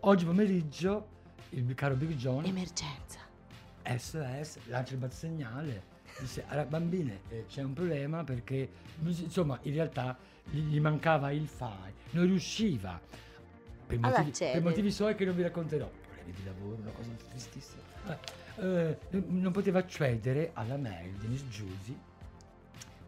oggi 0.00 0.24
pomeriggio 0.26 1.06
il 1.50 1.74
caro 1.74 1.94
Big 1.94 2.10
John 2.16 2.44
Emergenza. 2.44 3.20
SOS 3.82 4.58
lancia 4.66 4.92
il 4.92 4.98
battesegnale 4.98 5.82
dice 6.20 6.44
"Allora, 6.48 6.66
bambine 6.66 7.20
eh, 7.30 7.46
c'è 7.48 7.62
un 7.62 7.72
problema 7.72 8.24
perché 8.24 8.68
insomma 9.02 9.58
in 9.62 9.72
realtà 9.72 10.18
gli, 10.44 10.58
gli 10.58 10.80
mancava 10.80 11.30
il 11.30 11.46
file 11.48 11.94
non 12.10 12.26
riusciva. 12.26 13.00
Per 13.86 13.98
motivi, 13.98 14.32
per 14.32 14.62
motivi 14.62 14.90
suoi 14.90 15.14
che 15.14 15.24
non 15.24 15.34
vi 15.34 15.42
racconterò 15.42 15.90
problemi 16.26 16.32
di 16.32 16.44
lavoro 16.44 16.76
una 16.80 16.90
cosa 16.90 17.08
tristissima 17.30 17.82
Eh, 18.58 18.62
eh, 18.62 18.98
non- 19.10 19.52
poteva 19.52 19.78
accedere 19.80 20.50
alla 20.54 20.76
mail 20.76 21.12
di 21.18 21.26
Miss 21.26 21.44
Giusy 21.48 21.98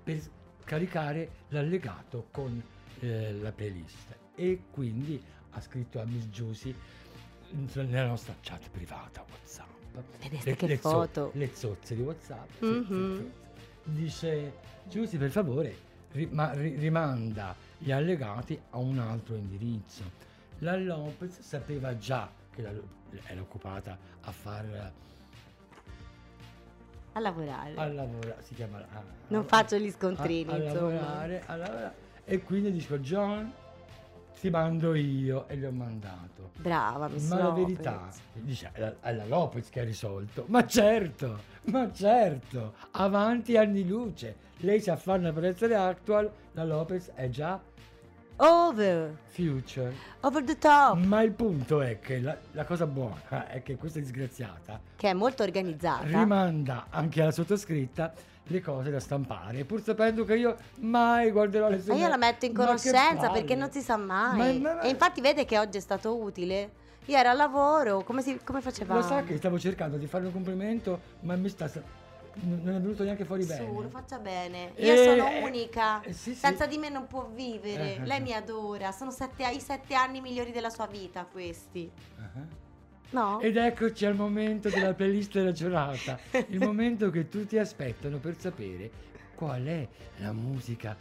per 0.02 0.20
caricare 0.64 1.30
l'allegato 1.48 2.28
con 2.30 2.62
eh, 3.00 3.32
la 3.34 3.52
playlist 3.52 4.16
e 4.34 4.62
quindi 4.70 5.22
ha 5.50 5.60
scritto 5.60 6.00
a 6.00 6.04
Miss 6.04 6.26
Giusy 6.30 6.74
nella 7.74 8.06
nostra 8.06 8.34
chat 8.40 8.68
privata 8.70 9.24
WhatsApp. 9.28 9.66
Vedete 10.22 10.66
che 10.66 10.76
zo- 10.76 10.90
foto. 10.90 11.30
le 11.34 11.50
zozze 11.54 11.94
di 11.94 12.02
WhatsApp. 12.02 12.60
Mhm. 12.62 13.16
sì. 13.16 13.30
Dice 13.84 14.52
Giusy 14.88 15.16
per 15.16 15.30
favore 15.30 15.74
ri- 16.12 16.28
ma- 16.30 16.52
ri- 16.52 16.76
rimanda 16.76 17.54
gli 17.78 17.90
allegati 17.92 18.60
a 18.70 18.78
un 18.78 18.98
altro 18.98 19.34
indirizzo. 19.36 20.02
La 20.58 20.76
Lopez 20.76 21.40
sapeva 21.40 21.96
già 21.96 22.28
che 22.58 22.62
la- 22.62 23.20
era 23.26 23.40
occupata 23.40 23.96
a 24.22 24.32
far 24.32 24.92
A 27.12 27.20
lavorare. 27.20 27.74
a 27.76 27.86
lavorare, 27.86 28.42
si 28.42 28.54
chiama 28.54 28.78
a- 28.78 29.02
Non 29.28 29.42
a- 29.42 29.44
faccio 29.44 29.76
gli 29.76 29.90
scontrini, 29.90 30.50
a, 30.50 30.54
a 30.54 30.58
lavorare, 30.58 31.42
a 31.46 31.56
lavorare. 31.56 31.94
E 32.24 32.42
quindi 32.42 32.72
dico 32.72 32.98
John, 32.98 33.50
ti 34.40 34.50
mando 34.50 34.94
io 34.94 35.46
e 35.48 35.56
gli 35.56 35.64
ho 35.64 35.70
mandato. 35.72 36.50
Brava, 36.56 37.08
Miss 37.08 37.28
Ma 37.28 37.38
la 37.38 37.44
Lopez. 37.44 37.64
verità, 37.64 38.08
dice, 38.34 38.70
è 38.72 38.80
la, 38.80 38.94
è 39.00 39.12
la 39.14 39.24
Lopez 39.26 39.68
che 39.70 39.80
ha 39.80 39.84
risolto. 39.84 40.44
Ma 40.48 40.66
certo, 40.66 41.38
ma 41.64 41.90
certo, 41.92 42.74
avanti 42.92 43.56
anni 43.56 43.86
luce. 43.86 44.46
Lei 44.58 44.80
sa 44.80 44.96
fare 44.96 45.20
una 45.20 45.28
operazione 45.30 45.74
actual, 45.74 46.30
la 46.52 46.64
Lopez 46.64 47.10
è 47.14 47.28
già 47.30 47.60
Over. 48.40 49.16
future. 49.26 49.92
Over 50.20 50.44
the 50.44 50.56
top. 50.58 50.96
Ma 50.98 51.22
il 51.22 51.32
punto 51.32 51.80
è 51.80 51.98
che 51.98 52.20
la, 52.20 52.36
la 52.52 52.64
cosa 52.64 52.86
buona 52.86 53.48
è 53.48 53.62
che 53.62 53.76
questa 53.76 53.98
disgraziata 53.98 54.80
Che 54.96 55.08
è 55.08 55.12
molto 55.12 55.42
organizzata. 55.42 56.04
rimanda 56.04 56.86
anche 56.90 57.20
alla 57.22 57.32
sottoscritta 57.32 58.12
le 58.50 58.60
cose 58.62 58.90
da 58.90 59.00
stampare, 59.00 59.64
pur 59.64 59.82
sapendo 59.82 60.24
che 60.24 60.36
io 60.36 60.56
mai 60.80 61.30
guarderò 61.30 61.68
le 61.68 61.82
sue 61.82 61.92
Ma 61.92 61.98
io 61.98 62.08
la 62.08 62.16
metto 62.16 62.46
in 62.46 62.54
conoscenza 62.54 63.28
perché 63.30 63.54
non 63.54 63.70
si 63.70 63.80
sa 63.80 63.96
mai. 63.96 64.58
Ma- 64.60 64.74
ma- 64.74 64.80
E 64.82 64.88
infatti 64.88 65.20
vede 65.20 65.44
che 65.44 65.58
oggi 65.58 65.76
è 65.78 65.80
stato 65.80 66.16
utile. 66.16 66.70
Io 67.06 67.16
ero 67.16 67.30
al 67.30 67.36
lavoro, 67.36 68.02
come, 68.04 68.22
si, 68.22 68.38
come 68.44 68.60
facevamo? 68.60 69.00
Lo 69.00 69.06
sa 69.06 69.22
che 69.22 69.36
stavo 69.36 69.58
cercando 69.58 69.96
di 69.96 70.06
fare 70.06 70.26
un 70.26 70.32
complimento, 70.32 71.00
ma 71.20 71.34
mi 71.36 71.48
sta. 71.48 71.70
Non 72.40 72.74
è 72.74 72.80
venuto 72.80 73.04
neanche 73.04 73.24
fuori 73.24 73.42
Su, 73.42 73.48
bene. 73.48 73.72
lo 73.72 73.88
faccia 73.88 74.18
bene. 74.18 74.74
Eh, 74.74 74.86
Io 74.86 75.02
sono 75.02 75.28
eh, 75.28 75.42
unica. 75.42 76.00
eh, 76.02 76.12
sì, 76.12 76.32
sì. 76.32 76.38
Senza 76.38 76.66
di 76.66 76.78
me 76.78 76.88
non 76.88 77.06
può 77.06 77.28
vivere. 77.32 77.96
Eh, 77.96 78.02
eh, 78.02 78.06
Lei 78.06 78.18
eh. 78.18 78.20
mi 78.20 78.32
adora. 78.32 78.92
Sono 78.92 79.10
sette, 79.10 79.48
i 79.50 79.60
sette 79.60 79.94
anni 79.94 80.20
migliori 80.20 80.52
della 80.52 80.70
sua 80.70 80.86
vita, 80.86 81.24
questi. 81.24 81.90
Ah. 82.16 82.66
No? 83.10 83.40
Ed 83.40 83.56
eccoci 83.56 84.04
al 84.04 84.14
momento 84.14 84.68
della 84.68 84.92
playlist 84.92 85.32
della 85.32 85.52
giornata, 85.52 86.18
il 86.48 86.58
momento 86.58 87.10
che 87.10 87.28
tutti 87.28 87.56
aspettano 87.58 88.18
per 88.18 88.38
sapere 88.38 88.90
qual 89.34 89.64
è 89.64 89.88
la 90.18 90.32
musica 90.32 90.94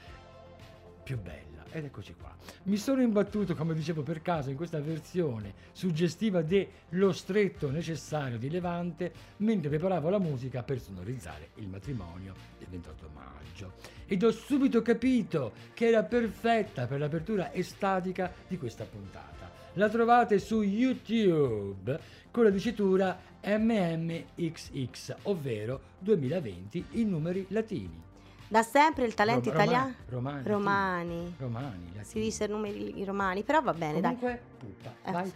più 1.03 1.19
bella. 1.19 1.46
Ed 1.71 1.85
eccoci 1.85 2.15
qua. 2.19 2.35
Mi 2.63 2.77
sono 2.77 3.01
imbattuto, 3.01 3.55
come 3.55 3.73
dicevo 3.73 4.01
per 4.01 4.21
caso, 4.21 4.49
in 4.49 4.55
questa 4.55 4.79
versione 4.79 5.53
suggestiva 5.71 6.41
dello 6.41 7.11
stretto 7.11 7.69
necessario 7.69 8.37
di 8.37 8.49
Levante 8.49 9.11
mentre 9.37 9.69
preparavo 9.69 10.09
la 10.09 10.19
musica 10.19 10.63
per 10.63 10.79
sonorizzare 10.79 11.49
il 11.55 11.67
matrimonio 11.67 12.33
del 12.57 12.67
28 12.69 13.09
maggio. 13.13 13.73
Ed 14.05 14.23
ho 14.23 14.31
subito 14.31 14.81
capito 14.81 15.51
che 15.73 15.87
era 15.87 16.03
perfetta 16.03 16.87
per 16.87 16.99
l'apertura 16.99 17.53
estatica 17.53 18.31
di 18.47 18.57
questa 18.57 18.85
puntata. 18.85 19.51
La 19.73 19.89
trovate 19.89 20.39
su 20.39 20.61
YouTube 20.61 21.99
con 22.31 22.43
la 22.43 22.49
dicitura 22.49 23.19
MMXX, 23.43 25.15
ovvero 25.23 25.81
2020 25.99 26.85
in 26.91 27.09
numeri 27.09 27.45
latini. 27.49 28.06
Da 28.47 28.63
sempre 28.63 29.05
il 29.05 29.13
talento 29.13 29.49
Roma- 29.49 29.63
italiano? 29.63 29.93
Romani. 30.09 30.43
Romani. 30.47 31.35
Romani. 31.37 31.91
Si 32.01 32.19
dice 32.19 32.47
numeri 32.47 33.03
romani, 33.03 33.43
però 33.43 33.61
va 33.61 33.73
bene, 33.73 33.99
Comunque, 34.01 34.41
pupa, 34.57 34.93
Eh. 35.03 35.11
vai. 35.11 35.31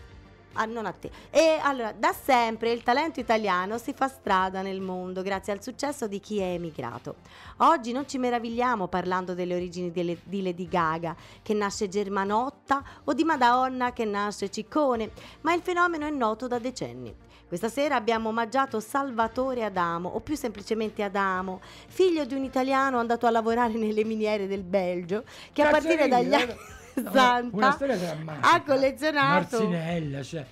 Ah, 0.53 0.65
non 0.65 0.85
a 0.85 0.91
te. 0.91 1.09
E 1.29 1.59
allora, 1.61 1.93
da 1.93 2.11
sempre 2.11 2.71
il 2.73 2.83
talento 2.83 3.21
italiano 3.21 3.77
si 3.77 3.93
fa 3.93 4.09
strada 4.09 4.61
nel 4.61 4.81
mondo 4.81 5.21
grazie 5.21 5.53
al 5.53 5.63
successo 5.63 6.07
di 6.07 6.19
chi 6.19 6.39
è 6.39 6.53
emigrato. 6.53 7.15
Oggi 7.57 7.93
non 7.93 8.05
ci 8.05 8.17
meravigliamo 8.17 8.87
parlando 8.87 9.33
delle 9.33 9.55
origini 9.55 9.91
delle- 9.91 10.19
di 10.23 10.41
Lady 10.41 10.67
Gaga, 10.67 11.15
che 11.41 11.53
nasce 11.53 11.87
germanotta, 11.87 12.83
o 13.05 13.13
di 13.13 13.23
Madonna, 13.23 13.93
che 13.93 14.03
nasce 14.03 14.49
ciccone, 14.51 15.11
ma 15.41 15.53
il 15.53 15.61
fenomeno 15.61 16.05
è 16.05 16.09
noto 16.11 16.47
da 16.47 16.59
decenni. 16.59 17.15
Questa 17.51 17.67
sera 17.67 17.97
abbiamo 17.97 18.29
omaggiato 18.29 18.79
Salvatore 18.79 19.65
Adamo, 19.65 20.07
o 20.07 20.21
più 20.21 20.37
semplicemente 20.37 21.03
Adamo, 21.03 21.59
figlio 21.87 22.23
di 22.23 22.33
un 22.33 22.45
italiano 22.45 22.97
andato 22.97 23.27
a 23.27 23.29
lavorare 23.29 23.73
nelle 23.73 24.05
miniere 24.05 24.47
del 24.47 24.63
Belgio, 24.63 25.25
che 25.51 25.61
a 25.61 25.65
Cazzo 25.65 25.85
partire 25.85 26.07
dagli 26.07 26.33
anni 26.33 26.55
Una, 26.95 27.11
60 27.11 27.55
una 27.57 27.71
storia 27.71 27.97
drammatica. 27.97 28.53
ha 28.53 28.61
collezionato 28.61 29.57
Marzinella, 29.59 30.23
cioè. 30.23 30.45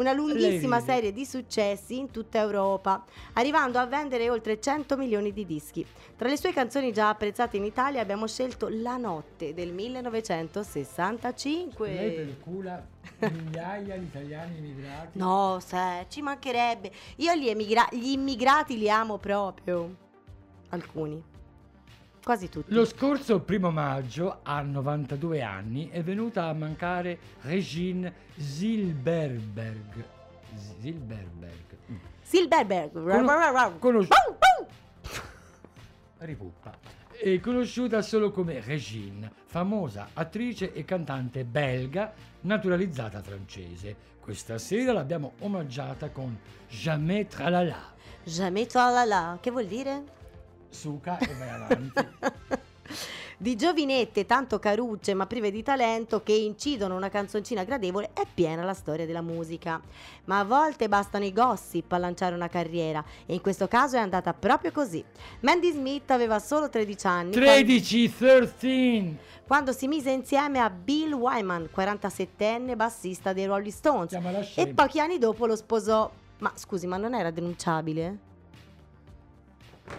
Una 0.00 0.12
lunghissima 0.12 0.80
serie 0.80 1.12
di 1.12 1.24
successi 1.26 1.98
in 1.98 2.10
tutta 2.10 2.38
Europa, 2.38 3.04
arrivando 3.34 3.78
a 3.78 3.84
vendere 3.86 4.28
oltre 4.30 4.58
100 4.58 4.96
milioni 4.96 5.32
di 5.32 5.44
dischi. 5.44 5.86
Tra 6.16 6.28
le 6.28 6.36
sue 6.36 6.52
canzoni 6.52 6.92
già 6.92 7.10
apprezzate 7.10 7.58
in 7.58 7.64
Italia 7.64 8.00
abbiamo 8.00 8.26
scelto 8.26 8.66
La 8.70 8.96
notte 8.96 9.54
del 9.54 9.72
1965. 9.72 11.92
Lei 11.92 12.12
percula 12.12 12.84
migliaia 13.18 13.98
di 13.98 14.04
italiani 14.04 14.56
immigrati. 14.56 15.18
No, 15.18 15.60
se, 15.64 16.06
ci 16.08 16.22
mancherebbe. 16.22 16.90
Io 17.16 17.34
gli, 17.34 17.48
emigra- 17.48 17.88
gli 17.90 18.12
immigrati 18.12 18.78
li 18.78 18.88
amo 18.88 19.18
proprio. 19.18 19.94
Alcuni. 20.70 21.22
Quasi 22.22 22.48
tutti. 22.48 22.72
Lo 22.72 22.84
scorso 22.84 23.40
primo 23.40 23.70
maggio, 23.70 24.40
a 24.42 24.60
92 24.60 25.42
anni, 25.42 25.88
è 25.88 26.02
venuta 26.02 26.44
a 26.46 26.52
mancare 26.52 27.18
Regine 27.42 28.12
Zilberberg. 28.36 30.04
Zilberberg. 30.80 31.76
Mm. 31.90 31.96
Silberberg. 32.22 32.92
Cono- 32.92 33.78
conos- 33.78 34.08
Wow, 34.08 34.36
wow. 34.38 34.66
Ripuppa. 36.18 36.72
È 37.10 37.40
conosciuta 37.40 38.00
solo 38.02 38.30
come 38.30 38.60
Regine, 38.60 39.30
famosa 39.46 40.08
attrice 40.14 40.72
e 40.72 40.84
cantante 40.84 41.44
belga 41.44 42.12
naturalizzata 42.42 43.20
francese. 43.22 44.08
Questa 44.20 44.58
sera 44.58 44.92
l'abbiamo 44.92 45.32
omaggiata 45.40 46.10
con 46.10 46.38
Jamais 46.68 47.26
Tralala. 47.28 47.92
Jamais 48.24 48.66
tralala. 48.68 49.38
Che 49.40 49.50
vuol 49.50 49.66
dire? 49.66 50.18
Suca 50.70 51.18
e 51.18 51.34
vai 51.34 51.48
avanti. 51.50 51.92
Di 53.42 53.56
giovinette 53.56 54.26
tanto 54.26 54.58
carucce 54.58 55.14
ma 55.14 55.26
prive 55.26 55.50
di 55.50 55.62
talento 55.62 56.22
che 56.22 56.34
incidono 56.34 56.94
una 56.94 57.08
canzoncina 57.08 57.64
gradevole 57.64 58.10
è 58.12 58.26
piena 58.34 58.64
la 58.64 58.74
storia 58.74 59.06
della 59.06 59.22
musica. 59.22 59.80
Ma 60.24 60.40
a 60.40 60.44
volte 60.44 60.90
bastano 60.90 61.24
i 61.24 61.32
gossip 61.32 61.90
a 61.92 61.96
lanciare 61.96 62.34
una 62.34 62.48
carriera 62.48 63.02
e 63.24 63.32
in 63.32 63.40
questo 63.40 63.66
caso 63.66 63.96
è 63.96 63.98
andata 63.98 64.34
proprio 64.34 64.72
così. 64.72 65.02
Mandy 65.40 65.72
Smith 65.72 66.10
aveva 66.10 66.38
solo 66.38 66.68
13 66.68 67.06
anni 67.06 67.32
quando- 67.32 67.50
13, 67.50 68.14
13! 68.14 69.16
quando 69.46 69.72
si 69.72 69.88
mise 69.88 70.10
insieme 70.10 70.58
a 70.58 70.68
Bill 70.68 71.14
Wyman, 71.14 71.70
47enne 71.74 72.76
bassista 72.76 73.32
dei 73.32 73.46
Rolling 73.46 73.72
Stones 73.72 74.12
e 74.54 74.66
pochi 74.74 75.00
anni 75.00 75.16
dopo 75.16 75.46
lo 75.46 75.56
sposò. 75.56 76.10
Ma 76.40 76.52
scusi, 76.56 76.86
ma 76.86 76.98
non 76.98 77.14
era 77.14 77.30
denunciabile? 77.30 78.28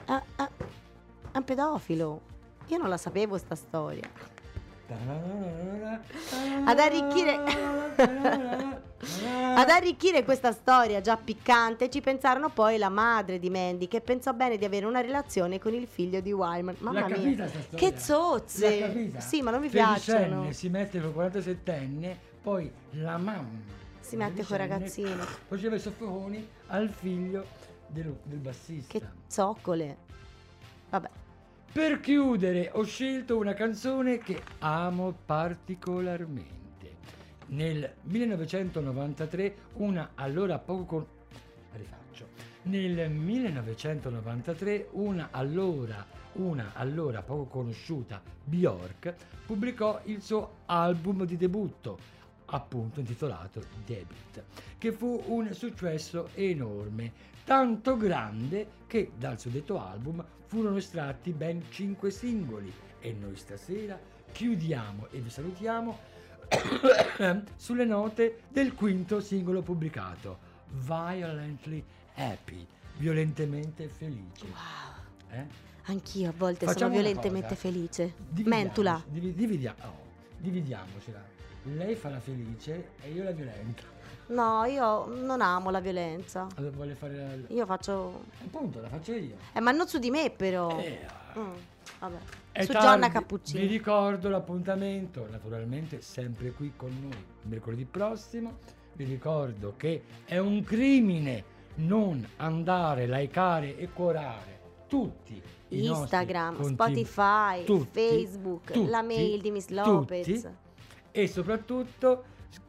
Ah, 0.05 0.23
ah, 0.35 0.49
è 1.31 1.37
un 1.37 1.43
pedofilo. 1.43 2.21
Io 2.67 2.77
non 2.77 2.89
la 2.89 2.97
sapevo 2.97 3.37
sta 3.37 3.55
storia. 3.55 4.09
Ad 6.65 6.79
arricchire 6.79 7.39
Ad 9.55 9.69
arricchire 9.69 10.23
questa 10.23 10.51
storia 10.51 11.01
già 11.01 11.17
piccante 11.17 11.89
ci 11.89 12.01
pensarono 12.01 12.49
poi 12.49 12.77
la 12.77 12.89
madre 12.89 13.39
di 13.39 13.49
Mandy 13.49 13.87
che 13.87 13.99
pensò 14.01 14.31
bene 14.33 14.57
di 14.57 14.65
avere 14.65 14.85
una 14.85 15.01
relazione 15.01 15.59
con 15.59 15.73
il 15.73 15.87
figlio 15.87 16.19
di 16.19 16.31
Wyman. 16.31 16.75
Mamma 16.79 17.07
mia. 17.07 17.49
Che 17.73 17.93
zozze. 17.97 19.11
Sì, 19.17 19.41
ma 19.41 19.51
non 19.51 19.61
mi 19.61 19.69
piacciono. 19.69 20.51
si 20.51 20.69
mette 20.69 21.01
con 21.01 21.11
47enne, 21.15 22.15
poi 22.41 22.71
la 22.91 23.17
mamma 23.17 23.49
Si 23.99 24.15
mette 24.15 24.43
con 24.43 24.55
tredicenne 24.55 24.67
ragazzino. 24.67 25.23
Faceva 25.47 25.75
i 25.75 25.79
sofferoni 25.79 26.47
al 26.67 26.89
figlio 26.89 27.45
del, 27.91 28.15
del 28.23 28.39
bassista. 28.39 28.97
Che 28.97 29.05
zoccole. 29.27 29.97
Vabbè. 30.89 31.09
Per 31.71 31.99
chiudere 32.01 32.69
ho 32.73 32.83
scelto 32.83 33.37
una 33.37 33.53
canzone 33.53 34.17
che 34.17 34.41
amo 34.59 35.13
particolarmente. 35.25 36.59
Nel 37.47 37.93
1993 38.01 39.55
una 39.75 40.11
allora 40.15 40.57
poco 40.57 40.83
con... 40.85 41.05
rifaccio. 41.71 42.27
Nel 42.63 43.09
1993 43.09 44.89
una 44.91 45.29
allora, 45.31 46.05
una 46.33 46.71
allora 46.73 47.21
poco 47.21 47.45
conosciuta 47.45 48.21
Bjork 48.43 49.15
pubblicò 49.45 50.01
il 50.05 50.21
suo 50.21 50.57
album 50.65 51.25
di 51.25 51.37
debutto, 51.37 51.97
appunto 52.47 52.99
intitolato 52.99 53.63
Debit, 53.85 54.43
che 54.77 54.91
fu 54.91 55.23
un 55.27 55.53
successo 55.53 56.29
enorme, 56.33 57.30
tanto 57.51 57.97
grande 57.97 58.65
che 58.87 59.11
dal 59.17 59.37
suddetto 59.37 59.77
album 59.77 60.23
furono 60.45 60.77
estratti 60.77 61.31
ben 61.31 61.61
5 61.69 62.09
singoli 62.09 62.71
e 63.01 63.11
noi 63.11 63.35
stasera 63.35 63.99
chiudiamo 64.31 65.07
e 65.11 65.19
vi 65.19 65.29
salutiamo 65.29 65.99
sulle 67.57 67.83
note 67.83 68.43
del 68.47 68.73
quinto 68.73 69.19
singolo 69.19 69.61
pubblicato, 69.61 70.37
Violently 70.69 71.83
Happy, 72.13 72.65
violentemente 72.95 73.89
felice. 73.89 74.45
Wow. 74.45 75.37
Eh? 75.37 75.45
Anch'io 75.87 76.29
a 76.29 76.33
volte 76.33 76.65
Facciamo 76.67 76.93
sono 76.93 77.03
violentemente 77.03 77.55
felice. 77.55 78.13
Mentula. 78.45 79.03
divi- 79.09 79.33
dividia- 79.33 79.75
oh, 79.81 80.05
dividiamocela. 80.37 81.21
Lei 81.63 81.95
fa 81.95 82.07
la 82.11 82.21
felice 82.21 82.91
e 83.01 83.11
io 83.11 83.23
la 83.25 83.31
violenta. 83.31 83.83
No, 84.31 84.63
io 84.65 85.05
non 85.07 85.41
amo 85.41 85.69
la 85.71 85.79
violenza. 85.79 86.47
Allora 86.55 86.75
vuole 86.75 86.95
fare 86.95 87.15
la... 87.15 87.53
Io 87.53 87.65
faccio... 87.65 88.23
Appunto, 88.43 88.79
la 88.81 88.87
faccio 88.87 89.13
io. 89.13 89.35
Eh, 89.53 89.59
ma 89.59 89.71
non 89.71 89.87
su 89.87 89.97
di 89.99 90.09
me 90.09 90.29
però. 90.31 90.77
Eh, 90.79 91.19
Mm, 91.37 91.51
vabbè. 91.99 92.17
È 92.51 92.63
su 92.65 92.73
tardi, 92.73 92.87
Gianna 92.87 93.07
Vi 93.07 93.13
Cappuccini. 93.13 93.65
ricordo 93.67 94.27
l'appuntamento, 94.27 95.25
naturalmente 95.31 96.01
sempre 96.01 96.51
qui 96.51 96.73
con 96.75 96.89
noi 97.01 97.23
mercoledì 97.43 97.85
prossimo. 97.85 98.57
Vi 98.93 99.05
ricordo 99.05 99.75
che 99.77 100.03
è 100.25 100.37
un 100.37 100.61
crimine 100.61 101.43
non 101.75 102.27
andare, 102.35 103.07
likeare 103.07 103.77
e 103.77 103.87
cuorare 103.93 104.59
tutti 104.89 105.41
Instagram. 105.69 106.61
Spotify, 106.61 107.63
Tutti, 107.63 107.87
Facebook, 107.93 108.71
tutti, 108.71 108.89
la 108.89 109.01
mail 109.01 109.39
di 109.39 109.51
Miss 109.51 109.67
tutti. 109.67 109.79
Lopez. 109.79 110.49
E 111.11 111.27
soprattutto 111.27 112.23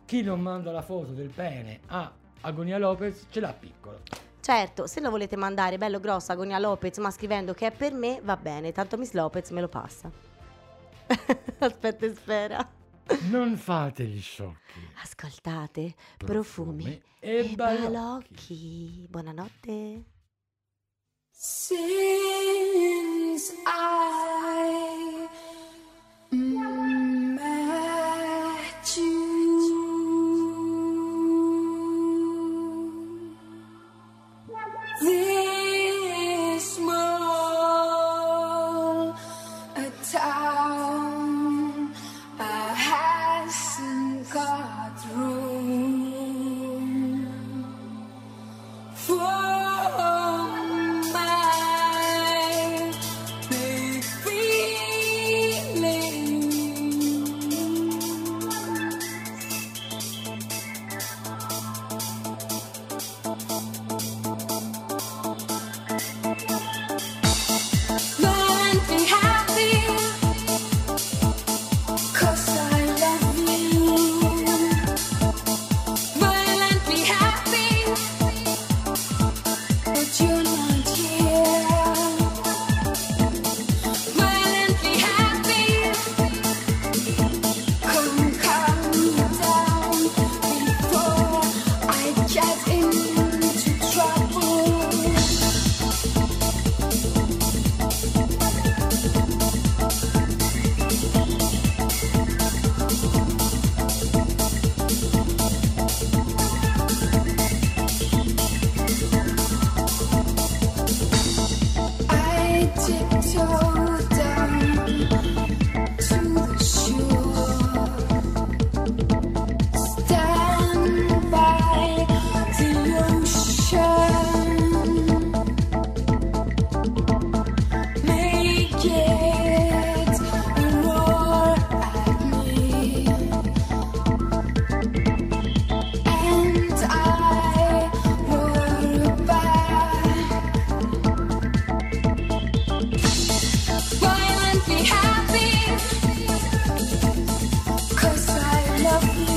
chi 0.05 0.23
non 0.23 0.41
manda 0.41 0.71
la 0.73 0.83
foto 0.83 1.13
del 1.13 1.31
pene 1.31 1.81
a 1.87 2.11
Agonia 2.43 2.79
Lopez 2.79 3.27
ce 3.31 3.41
l'ha 3.41 3.53
piccolo. 3.53 4.01
Certo, 4.41 4.87
se 4.89 5.01
lo 5.01 5.11
volete 5.11 5.37
mandare 5.37 5.79
bello 5.79 6.01
grosso 6.01 6.33
a 6.33 6.35
Agonia 6.35 6.59
Lopez, 6.59 6.99
ma 6.99 7.11
scrivendo 7.11 7.55
che 7.55 7.69
è 7.69 7.73
per 7.73 7.93
me, 7.95 8.21
va 8.23 8.37
bene, 8.37 8.73
tanto 8.73 8.97
Miss 8.99 9.13
Lopez 9.13 9.51
me 9.51 9.61
lo 9.61 9.69
passa. 9.69 10.11
Aspetta 11.59 12.07
e 12.07 12.15
spera. 12.15 12.69
Non 13.31 13.57
fate 13.57 14.05
gli 14.05 14.21
sciocchi. 14.21 14.89
Ascoltate, 15.03 15.95
Profumi 16.17 16.83
profumi, 16.85 17.03
e 17.21 17.37
e 17.37 17.55
balocchi. 17.55 17.83
balocchi. 17.91 19.07
Buonanotte. 19.11 20.05
Since 22.13 23.53
I 23.67 25.29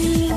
love 0.06 0.35